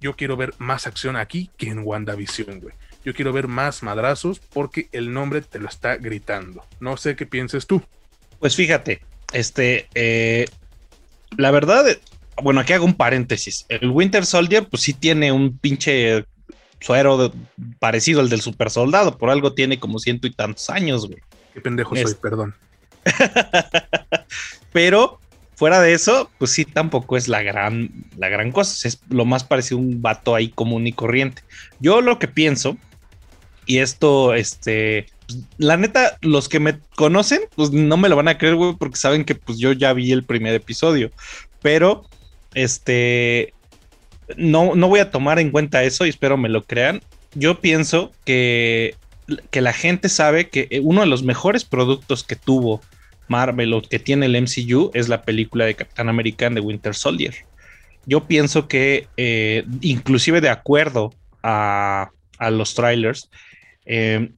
[0.00, 2.74] yo quiero ver más acción aquí que en WandaVision, güey.
[3.04, 6.64] Yo quiero ver más madrazos porque el nombre te lo está gritando.
[6.80, 7.82] No sé qué pienses tú.
[8.38, 10.46] Pues fíjate, este, eh,
[11.36, 11.84] la verdad,
[12.42, 13.66] bueno, aquí hago un paréntesis.
[13.68, 16.24] El Winter Soldier, pues sí tiene un pinche
[16.80, 17.32] suero
[17.78, 21.20] parecido al del super soldado, por algo tiene como ciento y tantos años, güey.
[21.58, 22.54] Qué pendejo soy, perdón.
[24.72, 25.18] Pero
[25.56, 28.86] fuera de eso, pues sí, tampoco es la gran, la gran cosa.
[28.86, 31.42] Es lo más parecido a un vato ahí común y corriente.
[31.80, 32.76] Yo lo que pienso,
[33.66, 38.28] y esto, este, pues, la neta, los que me conocen, pues no me lo van
[38.28, 41.10] a creer, güey, porque saben que pues yo ya vi el primer episodio.
[41.60, 42.04] Pero,
[42.54, 43.52] este,
[44.36, 47.02] no, no voy a tomar en cuenta eso y espero me lo crean.
[47.34, 48.94] yo pienso que,
[49.50, 52.80] que la gente sabe que uno de los mejores productos que tuvo
[53.28, 57.34] Marvel o que tiene el MCU es la película de Capitán América de Winter Soldier.
[58.06, 61.12] Yo pienso que eh, inclusive de acuerdo
[61.42, 62.10] a,
[62.50, 63.30] los trailers,
[63.84, 64.30] eh,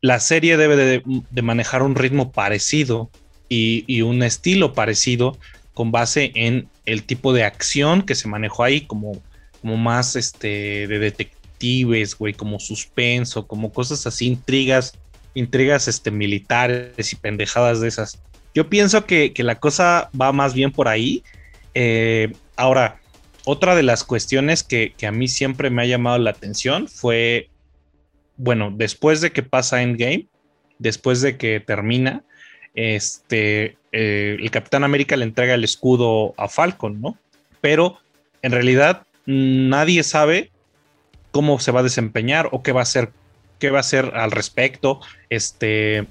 [0.00, 3.10] la serie debe de, manejar un ritmo parecido
[3.48, 5.36] y, un estilo parecido
[5.74, 9.20] con base en el tipo de acción que se manejó ahí, como,
[9.60, 10.98] como más este, de
[11.60, 14.94] detectives, güey, como suspenso, como cosas así, intrigas
[15.32, 18.20] intrigas este, militares y pendejadas de esas.
[18.52, 21.22] Yo pienso que, la cosa va más bien por ahí.
[21.74, 22.98] Eh, ahora,
[23.44, 27.48] otra de las cuestiones que, a mí siempre me ha llamado la atención fue,
[28.36, 30.26] bueno, después de que pasa Endgame,
[30.80, 32.24] después de que termina,
[32.74, 37.16] este, eh, el Capitán América le entrega el escudo a Falcon, ¿no?
[37.60, 37.98] Pero
[38.42, 40.50] en realidad nadie sabe
[41.30, 43.10] cómo se va a desempeñar o qué va a hacer
[43.60, 45.00] qué va a al respecto.
[45.28, 46.06] Este,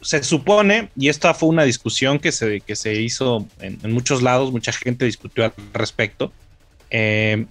[0.00, 4.52] se supone, y esta fue una discusión que se, que se hizo en, muchos lados,
[4.52, 6.32] mucha gente discutió al respecto,
[6.90, 7.44] eh,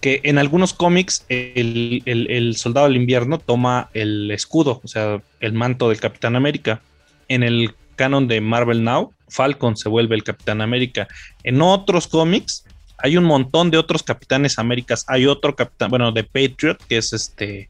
[0.00, 5.88] que en algunos cómics el, soldado del invierno toma el escudo, o sea, el manto
[5.88, 6.80] del Capitán América.
[7.28, 11.08] En el canon de Marvel Now, Falcon se vuelve el Capitán América.
[11.42, 12.64] En otros cómics
[12.98, 15.04] hay un montón de otros Capitanes Américas.
[15.08, 17.68] Hay otro Capitán, bueno, de Patriot, que es este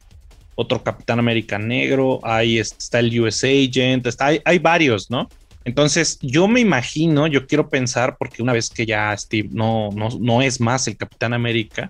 [0.59, 5.29] otro Capitán América negro, hay, está el US Agent, hay, varios, ¿no?
[5.65, 10.41] Entonces, yo me imagino, yo quiero pensar, porque una vez que ya Steve no, no,
[10.41, 11.89] es más el Capitán América,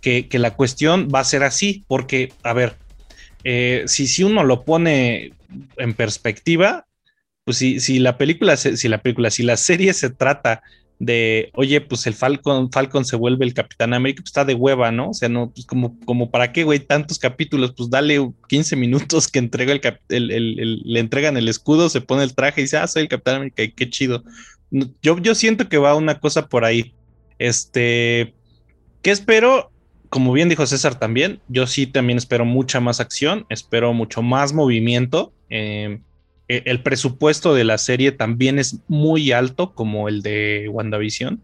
[0.00, 2.76] que, la cuestión va a ser así, porque, a ver,
[3.44, 5.32] eh, si, si uno lo pone
[5.76, 6.86] en perspectiva,
[7.44, 10.62] pues si, si la película, si la película, si la serie se trata
[10.98, 14.90] de, oye, pues el Falcon, Falcon se vuelve el Capitán América, pues está de hueva,
[14.90, 15.10] ¿no?
[15.10, 19.28] O sea, no, pues como, como para qué, güey, tantos capítulos, pues dale 15 minutos
[19.28, 22.86] que entrega el, el, le entregan el escudo, se pone el traje y dice, ah,
[22.86, 24.24] soy el Capitán América, y qué chido.
[24.70, 26.94] Yo, yo siento que va una cosa por ahí.
[27.38, 28.34] Este,
[29.02, 29.70] ¿qué espero?
[30.08, 34.52] Como bien dijo César también, yo sí también espero mucha más acción, espero mucho más
[34.52, 35.32] movimiento.
[35.50, 36.00] Eh,
[36.48, 41.40] el presupuesto de la serie también es muy alto como el de WandaVision,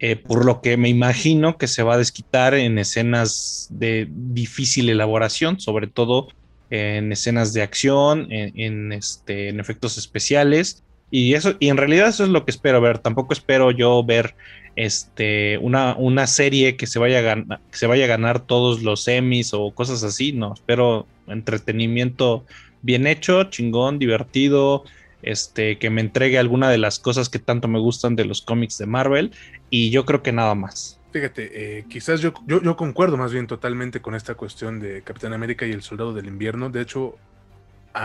[0.00, 4.90] eh, por lo que me imagino que se va a desquitar en escenas de difícil
[4.90, 6.28] elaboración, sobre todo
[6.70, 10.84] en escenas de acción, en, este, efectos especiales.
[11.10, 12.98] Y eso, y en realidad eso es lo que espero ver.
[12.98, 14.36] Tampoco espero yo ver
[14.76, 18.82] este, una, una serie que se, vaya a ganar, que se vaya a ganar todos
[18.82, 20.32] los Emmys o cosas así.
[20.32, 22.44] No, espero entretenimiento
[22.82, 24.84] bien hecho, chingón, divertido,
[25.22, 28.78] este, que me entregue alguna de las cosas que tanto me gustan de los cómics
[28.78, 29.32] de Marvel
[29.70, 30.98] y yo creo que nada más.
[31.12, 35.66] Fíjate, eh, quizás yo, yo, concuerdo más bien totalmente con esta cuestión de Capitán América
[35.66, 36.68] y el Soldado del Invierno.
[36.68, 37.16] De hecho,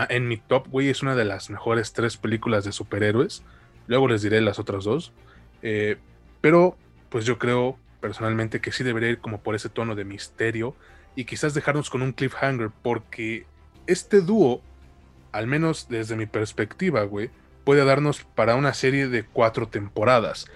[0.08, 3.42] en mi top, güey, es una de las mejores tres películas de superhéroes.
[3.86, 5.12] Luego les diré las otras dos.
[5.62, 5.98] Eh,
[6.40, 6.78] pero,
[7.10, 10.74] pues yo creo personalmente que sí debería ir como por ese tono de misterio
[11.14, 13.46] y quizás dejarnos con un cliffhanger porque
[13.86, 14.62] este dúo,
[15.32, 17.30] al menos desde mi perspectiva, güey,
[17.64, 20.46] puede darnos para una serie de cuatro temporadas.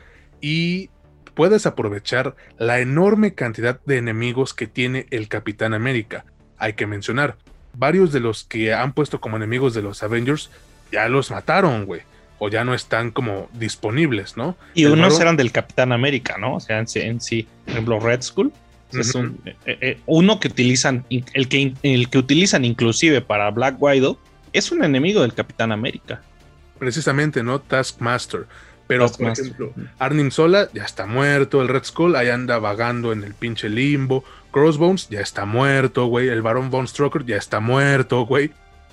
[0.40, 0.90] Y
[1.34, 6.24] puedes aprovechar la enorme cantidad de enemigos que tiene el Capitán América.
[6.58, 7.36] Hay que mencionar,
[7.74, 10.50] varios de los que han puesto como enemigos de los Avengers
[10.90, 12.02] ya los mataron, güey.
[12.40, 14.56] O ya no están como disponibles, ¿no?
[14.74, 16.54] Y unos eran del Capitán América, ¿no?
[16.54, 18.52] O sea, en sí, por ejemplo, Red Skull
[18.92, 23.76] es un, eh, eh, uno que utilizan, el que, el que utilizan inclusive para Black
[23.80, 24.18] Widow,
[24.52, 26.22] es un enemigo del Capitán América.
[26.78, 27.60] Precisamente, ¿no?
[27.60, 28.46] Taskmaster.
[28.86, 33.22] Pero, por ejemplo, Arnim Sola ya está muerto, el Red Skull ahí anda vagando en
[33.22, 38.22] el pinche limbo, Crossbones ya está muerto, güey, el Baron Von Stroker ya está muerto,
[38.22, 38.50] güey.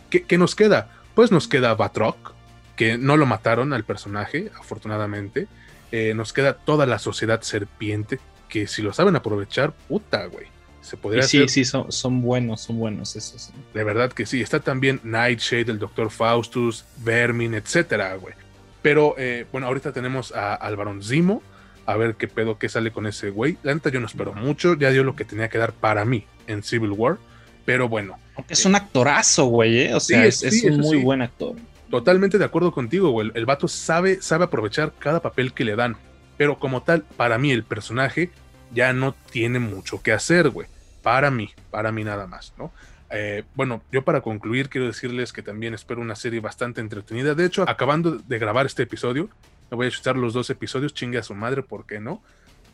[0.10, 0.90] ¿Qué, nos queda?
[1.14, 2.34] Pues nos queda Batroc,
[2.76, 5.48] que no lo mataron al personaje, afortunadamente.
[5.94, 10.48] Eh, nos queda toda la sociedad serpiente, que si lo saben aprovechar, puta, güey.
[10.82, 13.50] Se podría sí, sí, son, son buenos, son buenos esos.
[13.74, 14.42] De verdad que sí.
[14.42, 18.36] Está también Nightshade, el Doctor Faustus, Vermin, etcétera, güey.
[18.84, 21.42] Pero eh, bueno, ahorita tenemos a, al Barón Zimo.
[21.88, 23.58] A ver qué pedo que sale con ese güey.
[23.64, 24.76] La neta yo no espero mucho.
[24.76, 27.18] Ya dio lo que tenía que dar para mí en Civil War.
[27.66, 28.20] Pero bueno.
[28.36, 29.80] Aunque es un actorazo, güey.
[29.82, 29.96] ¿eh?
[29.96, 31.56] O sea, es, un muy buen actor.
[31.90, 33.32] Totalmente de acuerdo contigo, güey.
[33.34, 35.98] El vato sabe, sabe aprovechar cada papel que le dan.
[36.38, 38.30] Pero como tal, para mí el personaje
[38.74, 40.68] ya no tiene mucho que hacer, güey.
[41.02, 42.72] Para mí, para mí nada más, ¿no?
[43.12, 47.36] Eh, bueno, yo para concluir quiero decirles que también espero una serie bastante entretenida.
[47.36, 49.30] De hecho, acabando de grabar este episodio,
[49.70, 52.22] me voy a chutar los dos episodios, chingue a su madre, ¿por qué no?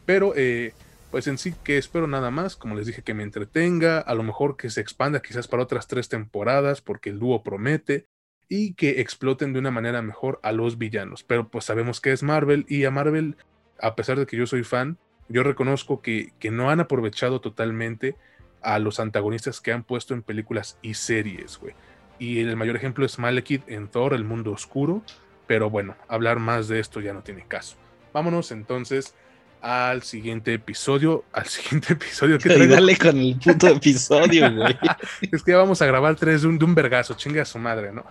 [0.06, 0.74] Pero, eh,
[1.12, 4.24] pues en sí que espero nada más, como les dije, que me entretenga, a lo
[4.24, 8.08] mejor que se expanda quizás para otras tres temporadas, porque el dúo promete,
[8.48, 11.24] y que exploten de una manera mejor a los villanos.
[11.24, 13.38] Pero pues sabemos que es Marvel, y a Marvel,
[13.82, 18.16] a pesar de que yo soy fan, yo reconozco que, que no han aprovechado totalmente
[18.62, 21.74] a los antagonistas que han puesto en películas y series, güey.
[22.20, 25.02] Y el mayor ejemplo es Malekith en Thor, el mundo oscuro.
[25.48, 27.78] Pero bueno, hablar más de esto ya no tiene caso.
[28.14, 29.16] Vámonos entonces
[29.62, 31.24] al siguiente episodio.
[31.32, 34.78] Al siguiente episodio que Dale con el puto episodio, güey.
[35.32, 37.60] es que ya vamos a grabar tres de un, de un vergazo, chinga a su
[37.60, 38.04] madre, ¿no?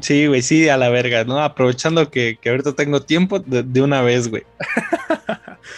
[0.00, 1.40] sí, güey, sí, a la verga, ¿no?
[1.40, 4.44] Aprovechando que, que ahorita tengo tiempo de, una vez, güey.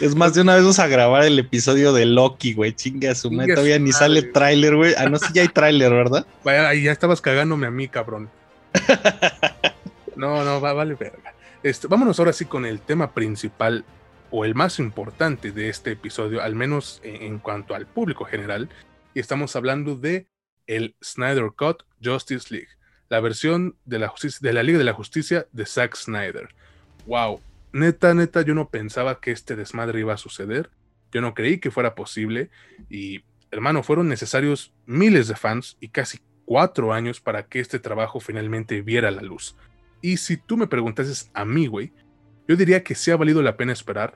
[0.01, 2.73] es más, de una vez vamos a grabar el episodio de Loki, güey.
[2.73, 3.55] Chinga a su madre.
[3.55, 4.95] Todavía ni sale tráiler, güey.
[4.97, 6.27] Ah, no sé, ya hay tráiler, ¿verdad?
[6.45, 8.31] Vaya, ahí ya estabas cagándome a mí, cabrón.
[10.15, 11.35] no, no, va, vale verga.
[11.89, 13.85] Vámonos ahora sí con el tema principal
[14.31, 18.69] o el más importante de este episodio, al menos en, cuanto al público general,
[19.15, 20.27] y estamos hablando de
[20.67, 22.69] el Snyder Cut Justice League,
[23.09, 26.49] la versión de la, de la Liga de la Justicia de Zack Snyder.
[27.07, 27.41] Wow,
[27.73, 30.71] neta, neta, yo no pensaba que este desmadre iba a suceder,
[31.13, 32.51] yo no creí que fuera posible,
[32.91, 38.21] y hermano, fueron necesarios miles de fans y casi cuatro años para que este trabajo
[38.21, 39.57] finalmente viera la luz.
[40.01, 41.93] Y si tú me preguntases a mí, güey,
[42.49, 44.15] yo diría que sí ha valido la pena esperar,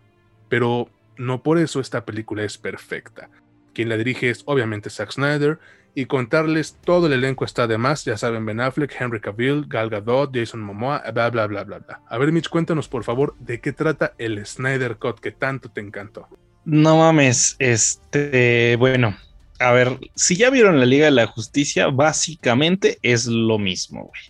[0.49, 3.29] pero no por eso esta película es perfecta.
[3.75, 5.59] Quien la dirige es obviamente Zack Snyder,
[5.95, 9.91] y contarles todo el elenco está de más, ya saben, Ben Affleck, Henry Cavill, Gal
[9.91, 12.01] Gadot, Jason Momoa, bla bla bla bla bla.
[12.09, 15.81] A ver, Mitch, cuéntanos por favor de qué trata el Snyder Cut que tanto te
[15.81, 16.29] encantó.
[16.65, 19.17] No mames, este, bueno,
[19.59, 24.21] a ver, si ya vieron la Liga de la Justicia, básicamente es lo mismo, güey.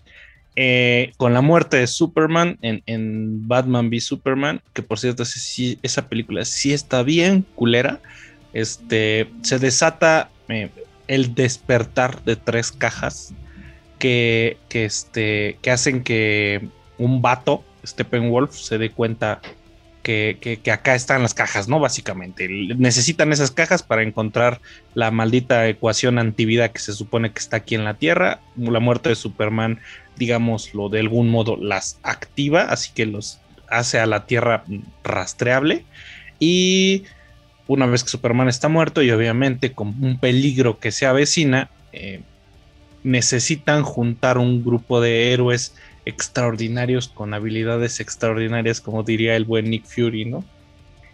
[0.56, 6.44] Eh, con la muerte de Superman en, Batman v Superman, que por cierto esa película
[6.44, 8.00] sí está bien culera,
[8.52, 10.70] este, se desata eh,
[11.06, 13.32] el despertar de tres cajas
[13.98, 19.40] que, que, este, que hacen que un vato, Steppenwolf, se dé cuenta
[20.02, 21.80] que, acá están las cajas, ¿no?
[21.80, 22.48] Básicamente.
[22.48, 24.60] Necesitan esas cajas para encontrar
[24.94, 28.40] la maldita ecuación antivida que se supone que está aquí en la Tierra.
[28.56, 29.80] La muerte de Superman,
[30.16, 34.64] digámoslo, de algún modo las activa, así que los hace a la Tierra
[35.04, 35.84] rastreable.
[36.38, 37.04] Y
[37.66, 42.22] una vez que Superman está muerto y obviamente con un peligro que se avecina, eh,
[43.02, 45.74] necesitan juntar un grupo de héroes
[46.10, 50.44] extraordinarios con habilidades extraordinarias, como diría el buen Nick Fury, ¿no?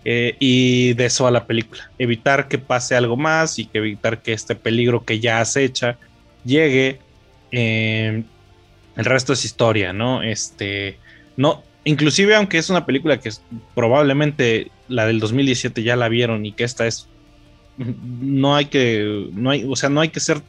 [0.05, 1.91] Eh, y de eso a la película.
[1.99, 5.99] Evitar que pase algo más y que evitar que este peligro que ya acecha
[6.45, 7.01] llegue.
[7.51, 8.23] Eh,
[8.97, 10.23] el resto es historia, ¿no?
[10.23, 10.99] Este,
[11.37, 13.31] no, inclusive aunque es una película que
[13.75, 17.09] probablemente la del 2017 ya la vieron y que esta es,
[17.77, 20.41] no hay que, no hay, o sea, no hay que ser,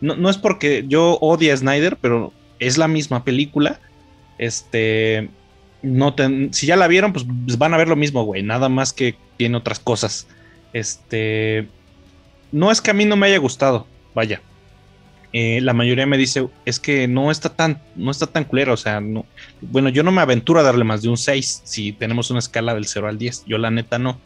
[0.00, 3.80] no, no es porque yo odie a Snyder, pero es la misma película.
[4.40, 5.28] Este,
[5.82, 6.16] no
[6.50, 8.42] si ya la vieron, pues, pues van a ver lo mismo, güey.
[8.42, 10.26] Nada más que tiene otras cosas.
[10.72, 11.68] Este,
[12.50, 14.40] no es que a mí no me haya gustado, vaya.
[15.34, 18.78] Eh, la mayoría me dice, es que no está tan, no está tan culero, o
[18.78, 19.26] sea, no,
[19.60, 22.74] bueno, yo no me aventuro a darle más de un 6 si tenemos una escala
[22.74, 24.18] del 0 al 10, yo la neta no,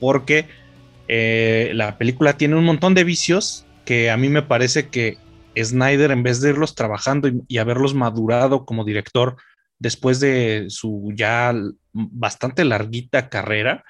[0.00, 0.46] porque
[1.06, 5.18] eh, la película tiene un montón de vicios que a mí me parece que
[5.56, 9.36] Snyder, en vez de irlos trabajando y, haberlos madurado como director
[9.80, 11.52] después de su ya
[11.92, 13.82] bastante larguita carrera,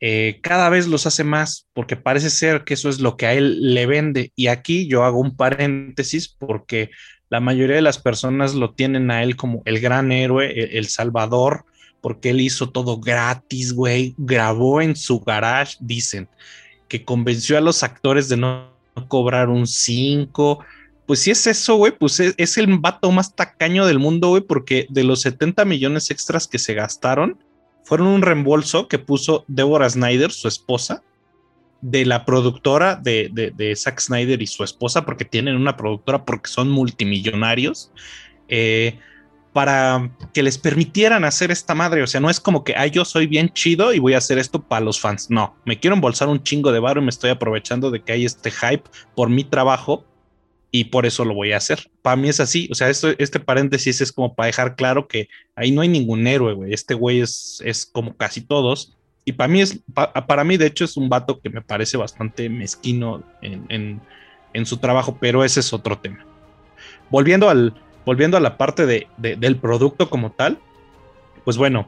[0.00, 3.34] eh, cada vez los hace más porque parece ser que eso es lo que a
[3.34, 4.32] él le vende.
[4.34, 6.90] Y aquí yo hago un paréntesis porque
[7.28, 10.88] la mayoría de las personas lo tienen a él como el gran héroe, el, el
[10.88, 11.66] salvador,
[12.00, 16.28] porque él hizo todo gratis, güey, grabó en su garage, dicen,
[16.88, 18.72] que convenció a los actores de no
[19.08, 20.64] cobrar un 5,
[21.12, 24.86] pues si es eso, güey, pues es, el vato más tacaño del mundo, güey, porque
[24.88, 27.36] de los 70 millones extras que se gastaron,
[27.84, 31.02] fueron un reembolso que puso Deborah Snyder, su esposa,
[31.82, 36.48] de la productora de, de, Zack Snyder y su esposa, porque tienen una productora, porque
[36.48, 37.92] son multimillonarios,
[38.48, 38.98] eh,
[39.52, 42.02] para que les permitieran hacer esta madre.
[42.02, 44.38] O sea, no es como que, ay, yo soy bien chido y voy a hacer
[44.38, 45.28] esto para los fans.
[45.28, 48.24] No, me quiero embolsar un chingo de barro y me estoy aprovechando de que hay
[48.24, 48.84] este hype
[49.14, 50.06] por mi trabajo
[50.74, 51.90] y por eso lo voy a hacer.
[52.00, 55.28] Para mí es así, o sea, esto, este paréntesis es como para dejar claro que
[55.54, 56.72] ahí no hay ningún héroe, güey.
[56.72, 58.96] Este güey es, es como casi todos.
[59.26, 59.80] Y para mí es,
[60.26, 64.00] para mí de hecho es un vato que me parece bastante mezquino en,
[64.64, 66.24] su trabajo, pero ese es otro tema.
[67.10, 67.74] Volviendo, al,
[68.06, 70.58] volviendo a la parte de, del producto como tal,
[71.44, 71.86] pues bueno,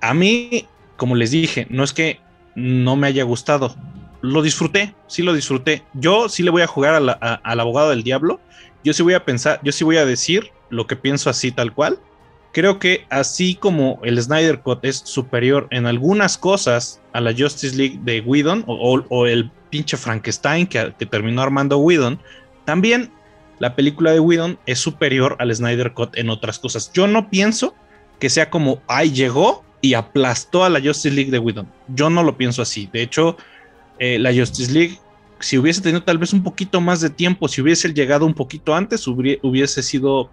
[0.00, 0.66] a mí,
[0.96, 2.20] como les dije, no es que
[2.54, 3.76] no me haya gustado,
[4.22, 5.82] lo disfruté, sí lo disfruté.
[5.92, 8.40] Yo sí le voy a jugar al abogado del diablo.
[8.84, 11.74] Yo sí voy a pensar, yo sí voy a decir lo que pienso así tal
[11.74, 11.98] cual.
[12.52, 17.76] Creo que así como el Snyder Cut es superior en algunas cosas a la Justice
[17.76, 22.20] League de Whedon o, el pinche Frankenstein que, que, terminó armando Whedon,
[22.64, 23.10] también
[23.58, 26.92] la película de Whedon es superior al Snyder Cut en otras cosas.
[26.92, 27.74] Yo no pienso
[28.18, 31.68] que sea como, ay, llegó y aplastó a la Justice League de Whedon.
[31.88, 32.88] Yo no lo pienso así.
[32.92, 33.36] De hecho,
[34.02, 34.98] eh, la Justice League,
[35.38, 38.74] si hubiese tenido tal vez un poquito más de tiempo, si hubiese llegado un poquito
[38.74, 40.28] antes, hubiese sido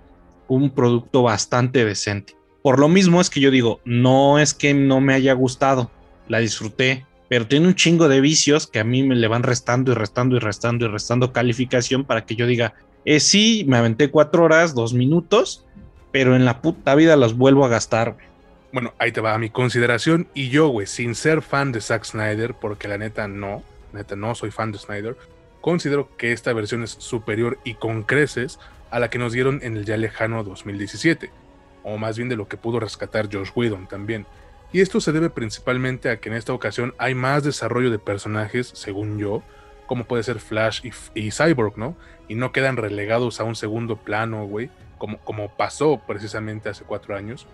[0.48, 2.36] un producto bastante decente.
[2.64, 5.92] Por lo mismo es que yo digo, no es que no me haya gustado,
[6.28, 9.92] la disfruté, pero tiene un chingo de vicios que a mí me le van restando
[9.92, 12.74] y restando y restando y restando calificación para que yo diga,
[13.06, 15.64] eh, sí, me aventé cuatro horas, dos minutos,
[16.12, 18.18] pero en la puta vida los vuelvo a gastar.
[18.72, 20.28] Bueno, ahí te va mi consideración.
[20.34, 23.64] Y yo, güey, sin ser fan de Zack Snyder, porque la neta no,
[23.94, 25.18] neta no soy fan de Snyder,
[25.62, 28.60] considero que esta versión es superior y con creces
[28.92, 31.32] a la que nos dieron en el ya lejano 2017,
[31.84, 34.26] o más bien de lo que pudo rescatar Josh Whedon también.
[34.72, 38.68] Y esto se debe principalmente a que en esta ocasión hay más desarrollo de personajes,
[38.68, 39.42] según yo,
[39.88, 40.82] como puede ser Flash
[41.16, 41.96] y, Cyborg, ¿no?
[42.28, 47.16] Y no quedan relegados a un segundo plano, güey, como, como pasó precisamente hace cuatro
[47.16, 47.48] años.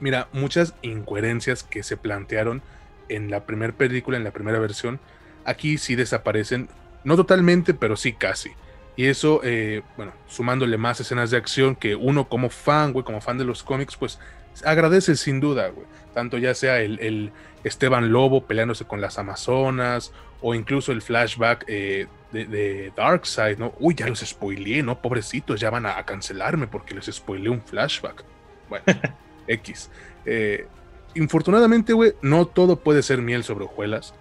[0.00, 2.62] Mira, muchas incoherencias que se plantearon
[3.08, 5.00] en la primera película, en la primera versión,
[5.44, 6.68] aquí sí desaparecen,
[7.04, 8.50] no totalmente, pero sí casi.
[8.96, 13.20] Y eso, eh, bueno, sumándole más escenas de acción que uno como fan, güey, como
[13.20, 14.18] fan de los cómics, pues
[14.64, 15.86] agradece sin duda, güey.
[16.14, 17.30] Tanto ya sea el,
[17.62, 23.74] Esteban Lobo peleándose con las Amazonas, o incluso el flashback eh, de, Darkseid, ¿no?
[23.80, 25.00] Uy, ya los spoileé, ¿no?
[25.00, 28.24] Pobrecitos, ya van a, cancelarme porque les spoileé un flashback.
[28.68, 28.84] Bueno,
[29.46, 29.90] X.
[30.24, 30.66] Eh,
[31.14, 34.14] infortunadamente, güey, no todo puede ser miel sobre hojuelas.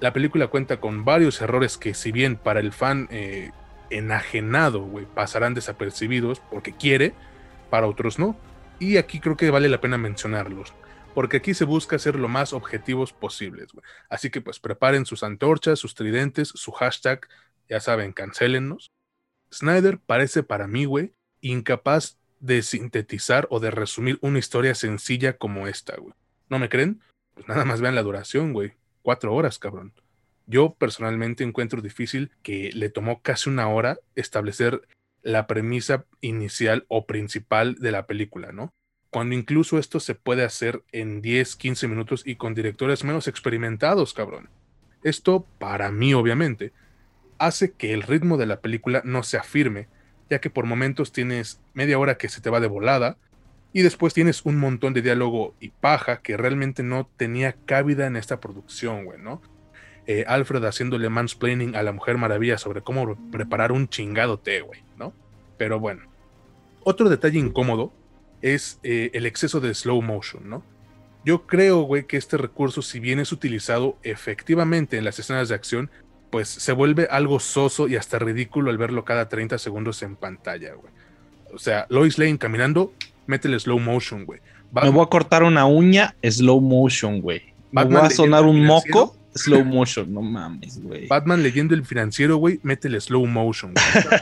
[0.00, 3.50] La película cuenta con varios errores que, si bien para el fan eh,
[3.90, 7.14] enajenado, güey, pasarán desapercibidos porque quiere,
[7.68, 8.36] para otros no.
[8.78, 10.72] Y aquí creo que vale la pena mencionarlos
[11.14, 13.68] porque aquí se busca ser lo más objetivos posibles.
[14.08, 17.26] Así que pues preparen sus antorchas, sus tridentes, su hashtag,
[17.68, 18.92] ya saben, cancélennos.
[19.52, 25.66] Snyder parece para mí, güey, incapaz de sintetizar o de resumir una historia sencilla como
[25.66, 26.14] esta, güey.
[26.48, 27.00] ¿No me creen?
[27.34, 28.72] Pues nada más vean la duración, güey.
[29.02, 29.92] Cuatro horas, cabrón.
[30.46, 34.82] Yo personalmente encuentro difícil que le tomó casi una hora establecer
[35.22, 38.72] la premisa inicial o principal de la película, ¿no?
[39.10, 44.14] cuando incluso esto se puede hacer en 10, 15 minutos y con directores menos experimentados,
[44.14, 44.48] cabrón.
[45.02, 46.72] Esto, para mí obviamente,
[47.38, 49.88] hace que el ritmo de la película no se afirme,
[50.30, 53.18] ya que por momentos tienes media hora que se te va de volada,
[53.72, 58.16] y después tienes un montón de diálogo y paja que realmente no tenía cabida en
[58.16, 59.42] esta producción, güey, ¿no?
[60.06, 64.82] Eh, Alfred haciéndole mansplaining a la Mujer Maravilla sobre cómo preparar un chingado té, güey,
[64.96, 65.12] ¿no?
[65.56, 66.02] Pero bueno.
[66.82, 67.92] Otro detalle incómodo
[68.42, 70.64] es eh, el exceso de slow motion, ¿no?
[71.24, 75.54] Yo creo, güey, que este recurso, si bien es utilizado efectivamente en las escenas de
[75.54, 75.90] acción,
[76.30, 80.74] pues se vuelve algo soso y hasta ridículo al verlo cada 30 segundos en pantalla,
[80.74, 80.92] güey.
[81.52, 82.92] O sea, Lois Lane caminando,
[83.26, 84.40] métele slow motion, güey.
[84.72, 87.42] Me voy a cortar una uña, slow motion, güey.
[87.72, 91.08] Me voy a sonar un moco, slow motion, no mames, güey.
[91.08, 93.74] Batman leyendo el financiero, güey, métele slow motion.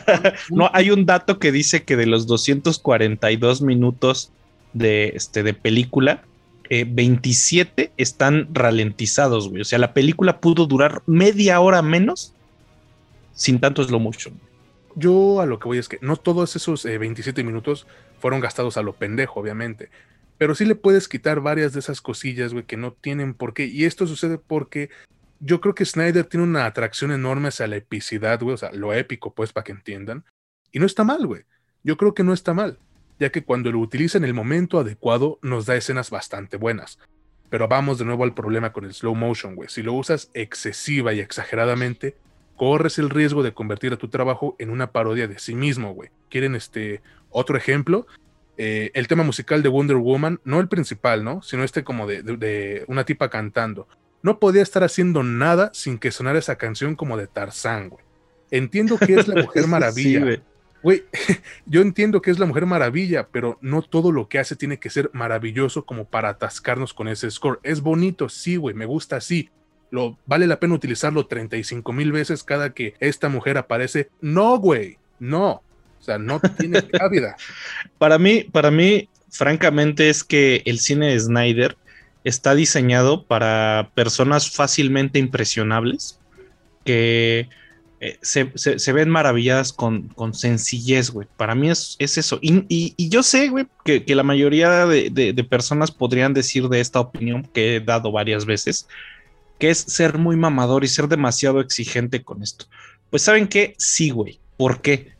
[0.51, 4.33] no, hay un dato que dice que de los 242 minutos
[4.73, 6.23] de, este, de película,
[6.71, 9.62] 27 eh, están ralentizados, güey.
[9.62, 12.35] O sea, la película pudo durar media hora menos
[13.33, 14.39] sin tanto slow motion.
[14.95, 17.87] Yo a lo que voy es que no todos esos 27 eh, minutos
[18.19, 19.91] fueron gastados a lo pendejo, obviamente.
[20.39, 23.66] Pero sí le puedes quitar varias de esas cosillas, güey, que no tienen por qué.
[23.66, 24.91] Y esto sucede porque
[25.41, 28.93] yo creo que Snyder tiene una atracción enorme hacia la epicidad, güey, o sea, lo
[28.93, 30.25] épico, pues, para que entiendan.
[30.73, 31.43] Y no está mal, güey.
[31.83, 32.79] Yo creo que no está mal,
[33.19, 36.99] ya que cuando lo utiliza en el momento adecuado nos da escenas bastante buenas.
[37.51, 39.69] Pero vamos de nuevo al problema con el slow motion, güey.
[39.69, 42.16] Si lo usas excesiva y exageradamente,
[42.57, 46.11] corres el riesgo de convertir a tu trabajo en una parodia de sí mismo, güey.
[46.29, 47.01] ¿Quieren este
[47.31, 48.07] otro ejemplo?
[48.59, 51.41] Eh, el tema musical de Wonder Woman, no el principal, ¿no?
[51.43, 53.89] Sino este como de, una tipa cantando.
[54.21, 58.05] No podía estar haciendo nada sin que sonara esa canción como de Tarzán, güey.
[58.51, 60.43] Entiendo que es la Mujer Maravilla.
[60.83, 61.05] Güey,
[61.66, 64.91] yo entiendo que es la Mujer Maravilla, pero no todo lo que hace tiene que
[64.91, 67.61] ser maravilloso como para atascarnos con ese score.
[67.62, 69.51] Es bonito, sí, güey, me gusta así.
[69.91, 74.11] Lo, vale la pena utilizarlo 35 mil veces cada que esta mujer aparece.
[74.20, 75.62] No, güey, no.
[75.99, 77.37] O sea, no tiene cabida.
[77.99, 81.76] para mí, para mí, francamente, es que el cine de Snyder
[82.24, 86.20] está diseñado para personas fácilmente impresionables
[86.85, 87.49] que
[88.01, 91.27] eh, se, ven maravilladas con, sencillez, güey.
[91.37, 92.39] Para mí es, eso.
[92.41, 97.77] Y, yo sé, güey, que, la mayoría de, personas podrían decir de esta opinión que
[97.77, 98.87] he dado varias veces,
[99.59, 102.67] que es ser muy mamador y ser demasiado exigente con esto.
[103.11, 104.39] Pues saben qué, sí, güey.
[104.57, 105.13] ¿Por qué?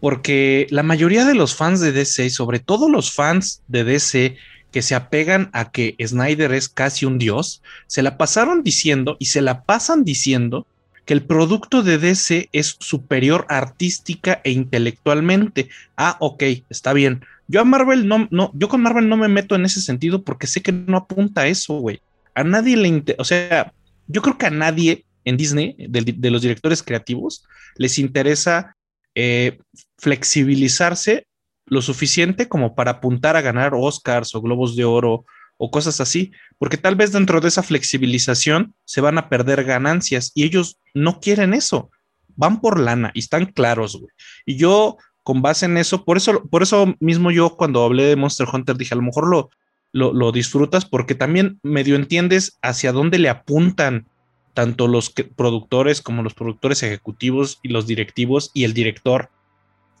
[0.00, 4.36] Porque la mayoría de los fans de DC, sobre todo los fans de DC
[4.70, 9.26] que se apegan a que Snyder es casi un dios, se la pasaron diciendo y
[9.26, 10.66] se la pasan diciendo
[11.04, 15.68] que el producto de DC es superior artística e intelectualmente.
[15.96, 17.24] Ah, ok, está bien.
[17.48, 20.46] Yo a Marvel no, no, yo con Marvel no me meto en ese sentido porque
[20.46, 22.00] sé que no apunta a eso, güey.
[22.34, 23.72] A nadie le interesa, o sea,
[24.06, 27.44] yo creo que a nadie en Disney, de, los directores creativos,
[27.76, 28.76] les interesa
[29.14, 29.58] eh,
[29.98, 31.26] flexibilizarse
[31.66, 35.24] lo suficiente como para apuntar a ganar Oscars o Globos de Oro
[35.64, 40.32] o cosas así, porque tal vez dentro de esa flexibilización se van a perder ganancias
[40.34, 41.88] y ellos no quieren eso,
[42.34, 44.10] van por lana y están claros, güey.
[44.44, 48.16] Y yo, con base en eso, por eso, por eso mismo yo cuando hablé de
[48.16, 49.50] Monster Hunter dije, a lo mejor lo,
[49.92, 54.08] lo, disfrutas porque también medio entiendes hacia dónde le apuntan
[54.54, 59.30] tanto los productores como los productores ejecutivos y los directivos y el director.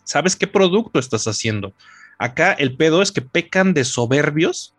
[0.02, 1.72] ¿Sabes qué producto estás haciendo?
[2.18, 4.74] Acá el pedo es que pecan de soberbios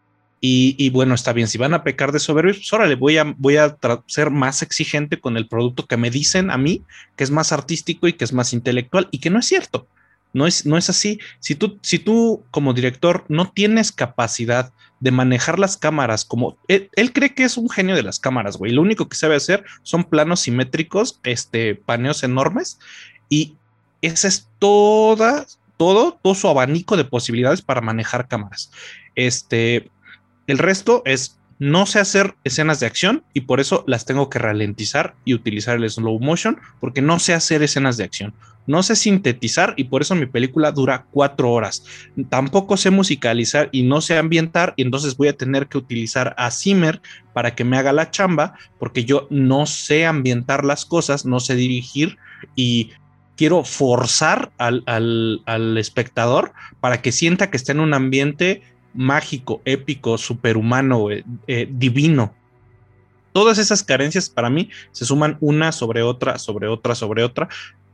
[0.45, 3.55] y, bueno, está bien, si van a pecar de soberbios, pues órale, voy a, voy
[3.55, 3.77] a
[4.07, 6.83] ser más exigente con el producto que me dicen a mí,
[7.15, 9.87] que es más artístico y que es más intelectual, y que no es cierto.
[10.33, 11.17] No es, no es así.
[11.39, 16.89] Si tú, si tú como director no tienes capacidad de manejar las cámaras como él,
[17.13, 18.73] cree que es un genio de las cámaras, güey.
[18.73, 22.79] Lo único que sabe hacer son planos simétricos, este, paneos enormes
[23.29, 23.55] y
[24.01, 25.45] ese es toda,
[25.77, 28.71] todo, todo su abanico de posibilidades para manejar cámaras.
[29.15, 29.89] Este,
[30.47, 34.39] el resto es no sé hacer escenas de acción y por eso las tengo que
[34.39, 38.33] ralentizar y utilizar el slow motion porque no sé hacer escenas de acción.
[38.65, 41.83] No sé sintetizar y por eso mi película dura cuatro horas.
[42.29, 46.49] Tampoco sé musicalizar y no sé ambientar y entonces voy a tener que utilizar a
[46.49, 47.01] Zimmer
[47.33, 51.55] para que me haga la chamba porque yo no sé ambientar las cosas, no sé
[51.55, 52.17] dirigir
[52.55, 52.91] y
[53.35, 58.61] quiero forzar al, al espectador para que sienta que está en un ambiente
[58.93, 62.33] mágico, épico, superhumano, eh, eh, divino.
[63.31, 67.49] Todas esas carencias para mí se suman una sobre otra, sobre otra, sobre otra.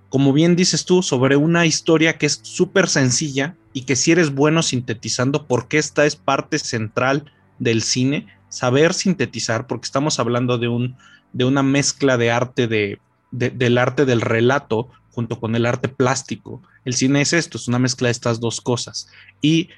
[0.09, 4.33] Como bien dices tú, sobre una historia que es súper sencilla y que si eres
[4.33, 10.67] bueno sintetizando, porque esta es parte central del cine, saber sintetizar, porque estamos hablando de,
[10.67, 10.97] un,
[11.31, 12.99] de una mezcla de arte de,
[13.31, 16.61] del arte del relato junto con el arte plástico.
[16.85, 19.07] El cine es esto, es una mezcla de estas dos cosas.
[19.41, 19.69] Y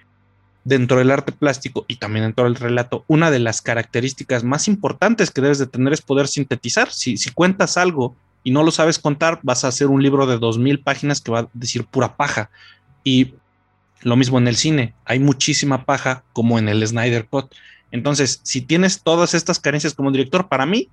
[0.63, 5.31] dentro del arte plástico y también dentro del relato, una de las características más importantes
[5.31, 6.91] que debes de tener es poder sintetizar.
[6.91, 10.57] Si, cuentas algo y no lo sabes contar, vas a hacer un libro de dos
[10.57, 12.49] mil páginas que va a decir pura paja.
[13.03, 13.33] Y
[14.01, 17.51] lo mismo en el cine, hay muchísima paja como en el Snyder Cut.
[17.91, 20.89] Entonces, si tienes todas estas carencias como director, para mí,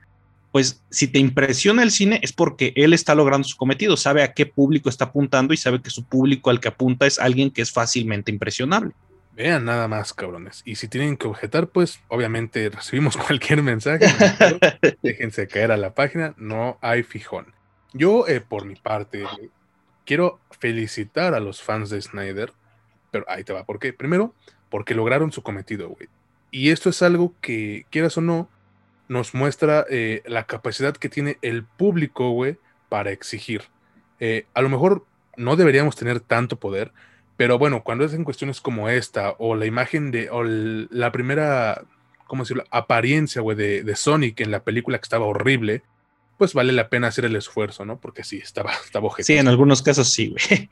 [0.50, 4.32] pues si te impresiona el cine es porque él está logrando su cometido, sabe a
[4.32, 7.62] qué público está apuntando y sabe que su público al que apunta es alguien que
[7.62, 8.94] es fácilmente impresionable.
[9.38, 10.62] Vean nada más, cabrones.
[10.64, 14.04] Y si tienen que objetar, pues obviamente recibimos cualquier mensaje.
[15.02, 17.54] déjense caer a la página, no hay fijón.
[17.92, 19.24] Yo, eh, por mi parte,
[20.04, 22.52] quiero felicitar a los fans de Snyder,
[23.12, 23.64] pero ahí te va.
[23.64, 23.92] ¿Por qué?
[23.92, 24.34] Primero,
[24.70, 26.08] porque lograron su cometido, güey.
[26.50, 28.50] Y esto es algo que, quieras o no,
[29.06, 32.58] nos muestra eh, la capacidad que tiene el público, güey,
[32.88, 33.62] para exigir.
[34.18, 36.92] Eh, a lo mejor no deberíamos tener tanto poder,
[37.38, 41.84] pero bueno, cuando es en cuestiones como esta, o la imagen de, o la primera,
[42.26, 42.64] ¿cómo decirlo?
[42.72, 45.82] Apariencia, güey, de, de, Sonic en la película que estaba horrible,
[46.36, 48.00] pues vale la pena hacer el esfuerzo, ¿no?
[48.00, 50.68] Porque sí, estaba, estaba Sí, en algunos casos sí, güey.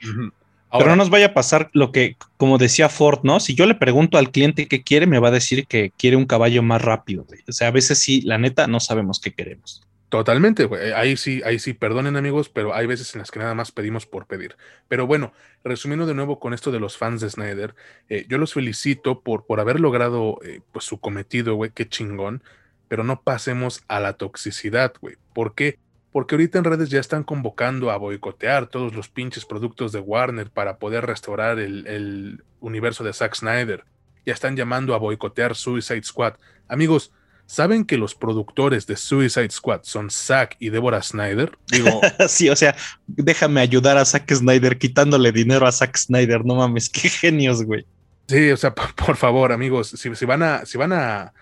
[0.73, 3.39] Pero no nos vaya a pasar lo que, como decía Ford, ¿no?
[3.39, 6.27] Si yo le pregunto al cliente qué quiere, me va a decir que quiere un
[6.27, 7.25] caballo más rápido.
[7.29, 7.43] Güey.
[7.49, 9.87] O sea, a veces sí, la neta, no sabemos qué queremos.
[10.09, 10.93] Totalmente, güey.
[10.93, 14.07] Ahí sí, ahí sí, perdonen amigos, pero hay veces en las que nada más pedimos
[14.07, 14.57] por pedir.
[14.87, 15.33] Pero bueno,
[15.65, 17.75] resumiendo de nuevo con esto de los fans de Snyder,
[18.09, 22.45] eh, yo los felicito por, por haber logrado eh, pues su cometido, güey, qué chingón,
[22.87, 25.17] pero no pasemos a la toxicidad, güey.
[25.33, 25.81] ¿Por qué?
[26.13, 30.51] Porque ahorita en redes ya están convocando a boicotear todos los pinches productos de Warner
[30.51, 33.85] para poder restaurar el, el universo de Zack Snyder.
[34.25, 36.35] Ya están llamando a boicotear Suicide Squad.
[36.69, 37.13] Amigos,
[37.47, 41.57] ¿Saben que los productores de Suicide Squad son Zack y Deborah Snyder?
[41.71, 42.75] Digo, sí, o sea,
[43.07, 47.87] déjame ayudar a Zack Snyder quitándole dinero a Zack Snyder, no mames, qué genios, güey.
[48.27, 48.75] Sí, o sea,
[49.07, 51.33] por, favor, amigos, si, van, a, si van a,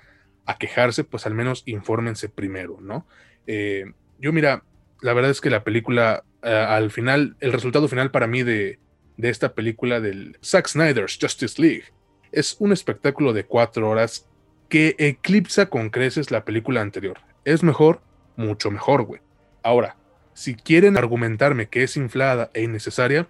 [0.58, 3.06] quejarse, pues al menos infórmense primero, ¿no?
[3.46, 3.86] Eh,
[4.18, 4.62] yo, mira,
[5.00, 8.78] la verdad es que la película, eh, al final, el resultado final para mí de,
[9.16, 11.84] de esta película del Zack Snyder's Justice League
[12.30, 14.28] es un espectáculo de cuatro horas
[14.68, 17.18] que eclipsa con creces la película anterior.
[17.44, 18.00] Es mejor,
[18.36, 19.20] mucho mejor, güey.
[19.62, 19.96] Ahora,
[20.34, 23.28] si quieren argumentarme que es inflada e innecesaria,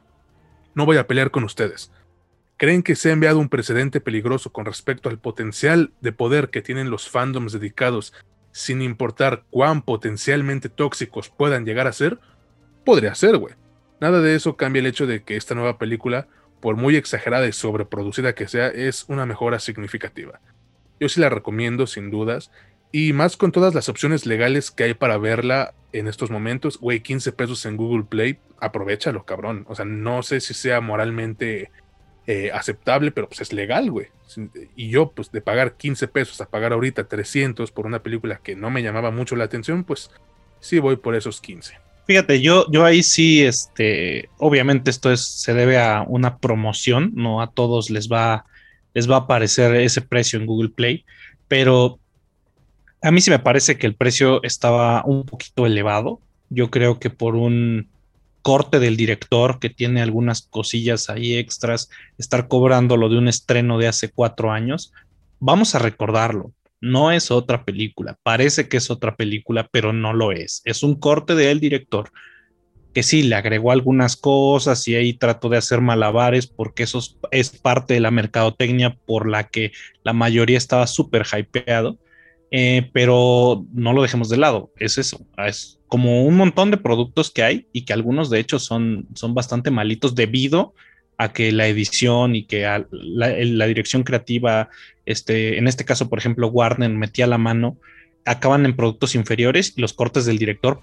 [0.75, 1.93] no voy a pelear con ustedes.
[2.57, 6.63] ¿Creen que se ha enviado un precedente peligroso con respecto al potencial de poder que
[6.63, 8.15] tienen los fandoms dedicados,
[8.53, 12.19] sin importar cuán potencialmente tóxicos puedan llegar a ser?
[12.85, 13.55] Podría ser, güey.
[14.01, 16.29] Nada de eso cambia el hecho de que esta nueva película,
[16.61, 20.41] por muy exagerada y sobreproducida que sea, es una mejora significativa.
[21.01, 22.51] Yo sí la recomiendo sin dudas,
[22.93, 27.01] y más con todas las opciones legales que hay para verla en estos momentos, güey,
[27.01, 29.65] 15 pesos en Google Play, aprovechalo, cabrón.
[29.69, 31.73] O sea, no sé si sea moralmente
[32.27, 34.07] eh, aceptable, pero pues es legal, güey.
[34.77, 38.57] Y yo, pues de pagar 15 pesos a pagar ahorita 300 por una película que
[38.57, 40.11] no me llamaba mucho la atención, pues
[40.61, 41.75] sí voy por esos 15.
[42.07, 47.43] Fíjate, yo, yo ahí sí, este, obviamente esto es, se debe a una promoción, no
[47.43, 48.45] a todos les va,
[48.95, 51.05] les va a aparecer ese precio en Google Play,
[51.49, 51.99] pero
[53.03, 56.21] a mí sí me parece que el precio estaba un poquito elevado.
[56.49, 57.89] Yo creo que por un
[58.41, 63.79] corte del director que tiene algunas cosillas ahí extras, estar cobrando lo de un estreno
[63.79, 64.93] de hace cuatro años,
[65.41, 66.53] vamos a recordarlo.
[66.81, 70.63] No es otra película, parece que es otra película, pero no lo es.
[70.65, 72.11] Es un corte del director
[72.95, 77.51] que sí le agregó algunas cosas y ahí trató de hacer malabares porque eso es
[77.51, 79.73] parte de la mercadotecnia por la que
[80.05, 81.99] la mayoría estaba súper hypeado
[82.57, 87.33] eh, pero no lo dejemos de lado, es eso, es como un montón de productos
[87.33, 90.73] que hay y que algunos de hecho son, son bastante malitos debido
[91.19, 94.69] a que la edición y que la, dirección creativa,
[95.05, 97.77] este, en este caso, por ejemplo, Warner metía la mano,
[98.25, 100.81] acaban en productos inferiores y los cortes del director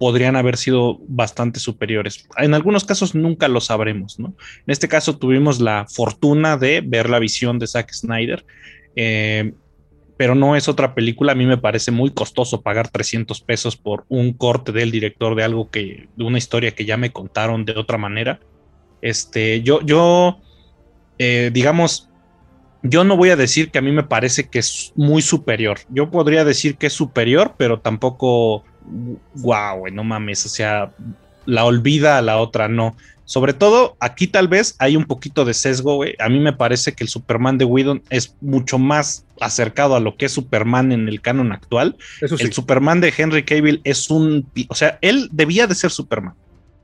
[0.00, 2.26] podrían haber sido bastante superiores.
[2.38, 4.28] En algunos casos nunca lo sabremos, ¿no?
[4.28, 8.46] En este caso tuvimos la fortuna de ver la visión de Zack Snyder.
[8.96, 9.52] Eh,
[10.16, 11.32] pero no es otra película.
[11.32, 15.44] A mí me parece muy costoso pagar 300 pesos por un corte del director de
[15.44, 18.40] algo que, de una historia que ya me contaron de otra manera.
[19.02, 20.40] Este, yo, yo,
[21.18, 22.08] eh, digamos,
[22.82, 25.80] yo no voy a decir que a mí me parece que es muy superior.
[25.90, 28.64] Yo podría decir que es superior, pero tampoco,
[29.34, 30.92] wow, no mames, o sea,
[31.46, 32.96] la olvida a la otra, no.
[33.24, 36.16] Sobre todo, aquí tal vez hay un poquito de sesgo, güey.
[36.18, 40.16] A mí me parece que el Superman de Whedon es mucho más acercado a lo
[40.16, 41.96] que es Superman en el canon actual.
[42.20, 44.48] El Superman de Henry Cavill es un...
[44.66, 46.34] O sea, él debía de ser Superman.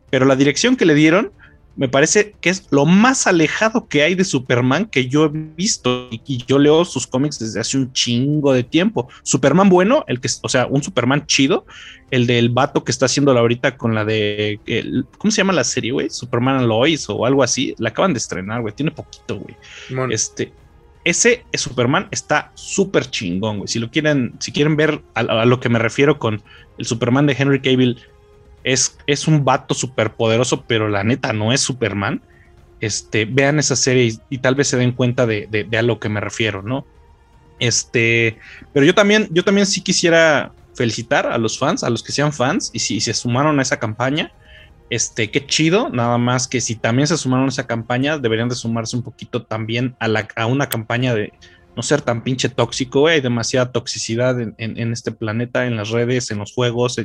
[0.08, 1.32] Pero la dirección que le dieron
[1.76, 6.08] me parece que es lo más alejado que hay de Superman que yo he visto
[6.10, 9.08] y, yo leo sus cómics desde hace un chingo de tiempo.
[9.22, 11.66] Superman bueno, el que, o sea, un Superman chido,
[12.10, 14.58] el del vato que está haciendo ahorita con la de,
[15.18, 16.08] ¿cómo se llama la serie, güey?
[16.08, 19.56] Superman Lois o algo así, la acaban de estrenar, güey, tiene poquito, güey.
[20.10, 20.52] Este,
[21.04, 23.68] ese Superman está súper chingón, güey.
[23.68, 26.42] Si lo quieren, si quieren ver a lo que me refiero con
[26.78, 27.98] el Superman de Henry Cavill
[28.66, 32.20] es, un vato súper poderoso, pero la neta no es Superman.
[32.80, 36.20] Este, vean esa serie y, tal vez se den cuenta de, a lo que me
[36.20, 36.84] refiero, ¿no?
[37.60, 38.38] Este,
[38.74, 42.32] pero yo también, yo también sí quisiera felicitar a los fans, a los que sean
[42.32, 44.32] fans, y si se sumaron a esa campaña,
[44.90, 48.56] este, qué chido, nada más que si también se sumaron a esa campaña, deberían de
[48.56, 51.32] sumarse un poquito también a, la, a una campaña de,
[51.76, 56.38] no ser tan pinche tóxico, Hay demasiada toxicidad en, este planeta, en las redes, en
[56.38, 56.96] los juegos.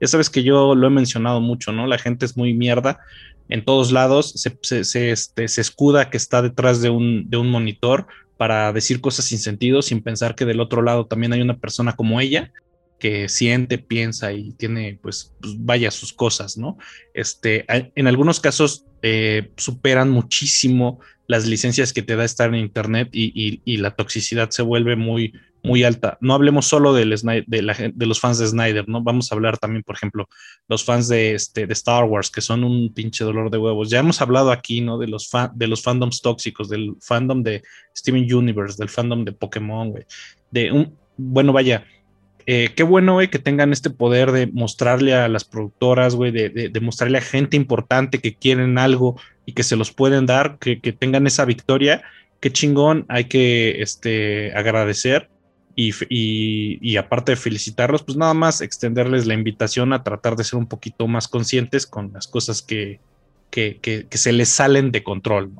[0.00, 1.86] Ya sabes que yo lo he mencionado mucho, ¿no?
[1.86, 3.00] La gente es muy mierda
[3.48, 8.06] en todos lados, se, se, este, escuda que está detrás de un, de un monitor
[8.36, 11.94] para decir cosas sin sentido, sin pensar que del otro lado también hay una persona
[11.94, 12.52] como ella
[13.00, 16.78] que siente, piensa y tiene, pues, pues vaya sus cosas, ¿no?
[17.12, 21.00] Este, en algunos casos eh, superan muchísimo
[21.30, 25.84] las licencias que te da estar en Internet y, la toxicidad se vuelve muy, muy
[25.84, 26.18] alta.
[26.20, 27.04] No hablemos solo de,
[27.46, 29.00] de, los fans de Snyder, ¿no?
[29.00, 30.28] Vamos a hablar también, por ejemplo,
[30.66, 33.90] los fans de, este, de Star Wars, que son un pinche dolor de huevos.
[33.90, 34.98] Ya hemos hablado aquí, ¿no?
[34.98, 37.62] De los, de los fandoms tóxicos, del fandom de
[37.96, 40.06] Steven Universe, del fandom de Pokémon, güey.
[40.50, 41.84] De un, bueno, vaya,
[42.46, 46.80] eh, qué bueno, güey, que tengan este poder de mostrarle a las productoras, güey, de,
[46.80, 49.20] mostrarle a gente importante que quieren algo
[49.50, 52.02] y que se los pueden dar, que, tengan esa victoria.
[52.38, 55.28] Qué chingón, hay que este, agradecer
[55.74, 60.68] y, aparte de felicitarlos, pues nada más extenderles la invitación a tratar de ser un
[60.68, 63.00] poquito más conscientes con las cosas que,
[63.50, 65.50] que, se les salen de control.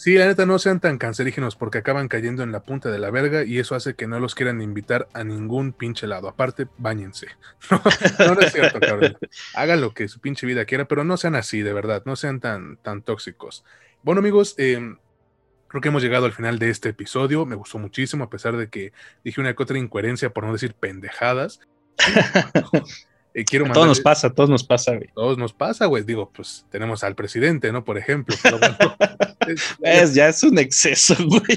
[0.00, 3.10] Sí, la neta, no sean tan cancerígenos porque acaban cayendo en la punta de la
[3.10, 6.26] verga y eso hace que no los quieran invitar a ningún pinche lado.
[6.26, 7.26] Aparte, bañense.
[8.18, 9.18] No, es cierto, cabrón.
[9.52, 12.02] Hagan lo que su pinche vida quiera, pero no sean así, de verdad.
[12.06, 13.62] No sean tan, tan tóxicos.
[14.02, 14.96] Bueno, amigos, eh,
[15.68, 17.44] Creo que hemos llegado al final de este episodio.
[17.44, 20.72] Me gustó muchísimo, a pesar de que dije una que otra incoherencia, por no decir
[20.72, 21.60] pendejadas.
[23.32, 25.08] Eh, quiero a todos nos pasa, a todos nos pasa, güey.
[25.14, 26.02] Todos nos pasa, güey.
[26.02, 27.84] Digo, pues tenemos al presidente, ¿no?
[27.84, 28.34] Por ejemplo.
[29.82, 31.56] es, ya es un exceso, güey.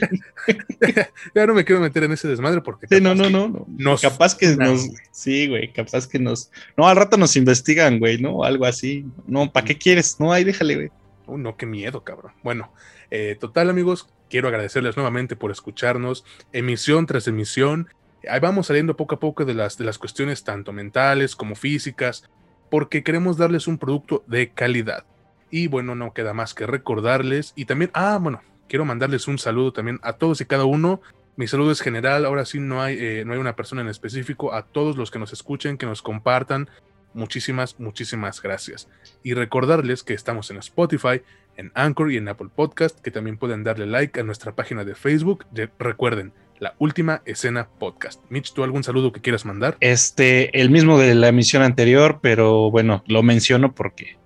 [1.36, 2.88] ya, no me quiero meter en ese desmadre porque.
[2.88, 3.65] Sí, no, no, no.
[3.67, 3.97] no.
[3.97, 4.88] capaz que nos.
[5.11, 5.74] Sí, güey.
[5.74, 6.51] Capaz que nos.
[6.78, 8.43] No, al rato nos investigan, güey, ¿no?
[8.43, 9.05] Algo así.
[9.26, 10.19] No, ¿para qué quieres?
[10.19, 10.91] No, ahí déjale, güey.
[11.26, 12.34] Uh, no, qué miedo, cabrón.
[12.43, 12.71] Bueno,
[13.09, 17.88] eh, total, amigos, quiero agradecerles nuevamente por escucharnos, emisión tras emisión.
[18.30, 22.30] Ahí vamos saliendo poco a poco de las, de las cuestiones tanto mentales como físicas,
[22.69, 25.05] porque queremos darles un producto de calidad.
[25.51, 29.74] Y bueno, no queda más que recordarles y también, ah, bueno, quiero mandarles un saludo
[29.74, 31.01] también a todos y cada uno.
[31.36, 34.53] Mi saludo es general, ahora sí no hay, eh, no hay una persona en específico,
[34.53, 36.69] a todos los que nos escuchen, que nos compartan.
[37.13, 38.88] Muchísimas, muchísimas gracias.
[39.21, 41.21] Y recordarles que estamos en Spotify,
[41.57, 44.95] en Anchor y en Apple Podcast, que también pueden darle like a nuestra página de
[44.95, 45.45] Facebook.
[45.78, 48.22] recuerden, la última escena podcast.
[48.30, 49.78] Mitch, ¿tú algún saludo que quieras mandar?
[49.80, 54.18] Este, el mismo de la emisión anterior, pero bueno, lo menciono porque,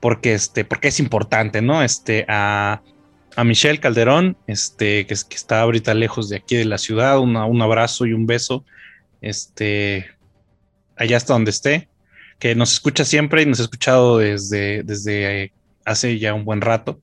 [0.00, 1.82] porque este, porque es importante, ¿no?
[1.82, 2.82] Este, a,
[3.36, 7.62] a Michelle Calderón, este, que, que, está ahorita lejos de aquí de la ciudad, un
[7.62, 8.64] abrazo y un beso.
[9.20, 10.06] Este,
[10.96, 11.88] allá hasta donde esté,
[12.38, 15.52] que nos escucha siempre y nos ha escuchado desde, desde
[15.84, 17.00] hace ya un buen rato,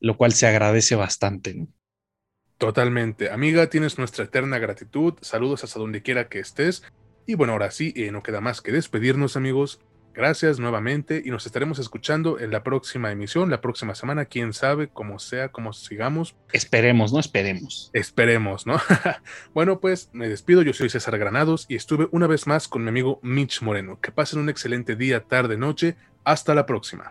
[0.00, 1.66] lo cual se agradece bastante.
[2.62, 3.28] Totalmente.
[3.28, 5.14] Amiga, tienes nuestra eterna gratitud.
[5.20, 6.84] Saludos hasta donde quiera que estés.
[7.26, 9.80] Y bueno, ahora sí, eh, no queda más que despedirnos, amigos.
[10.14, 14.86] Gracias nuevamente y nos estaremos escuchando en la próxima emisión, la próxima semana, quién sabe,
[14.86, 16.36] cómo sea, cómo sigamos.
[16.52, 17.18] Esperemos, ¿no?
[17.18, 17.90] Esperemos.
[17.94, 18.80] Esperemos, ¿no?
[19.54, 22.90] bueno, pues me despido, yo soy César Granados y estuve una vez más con mi
[22.90, 23.98] amigo Mitch Moreno.
[24.00, 25.96] Que pasen un excelente día, tarde, noche.
[26.22, 27.10] Hasta la próxima.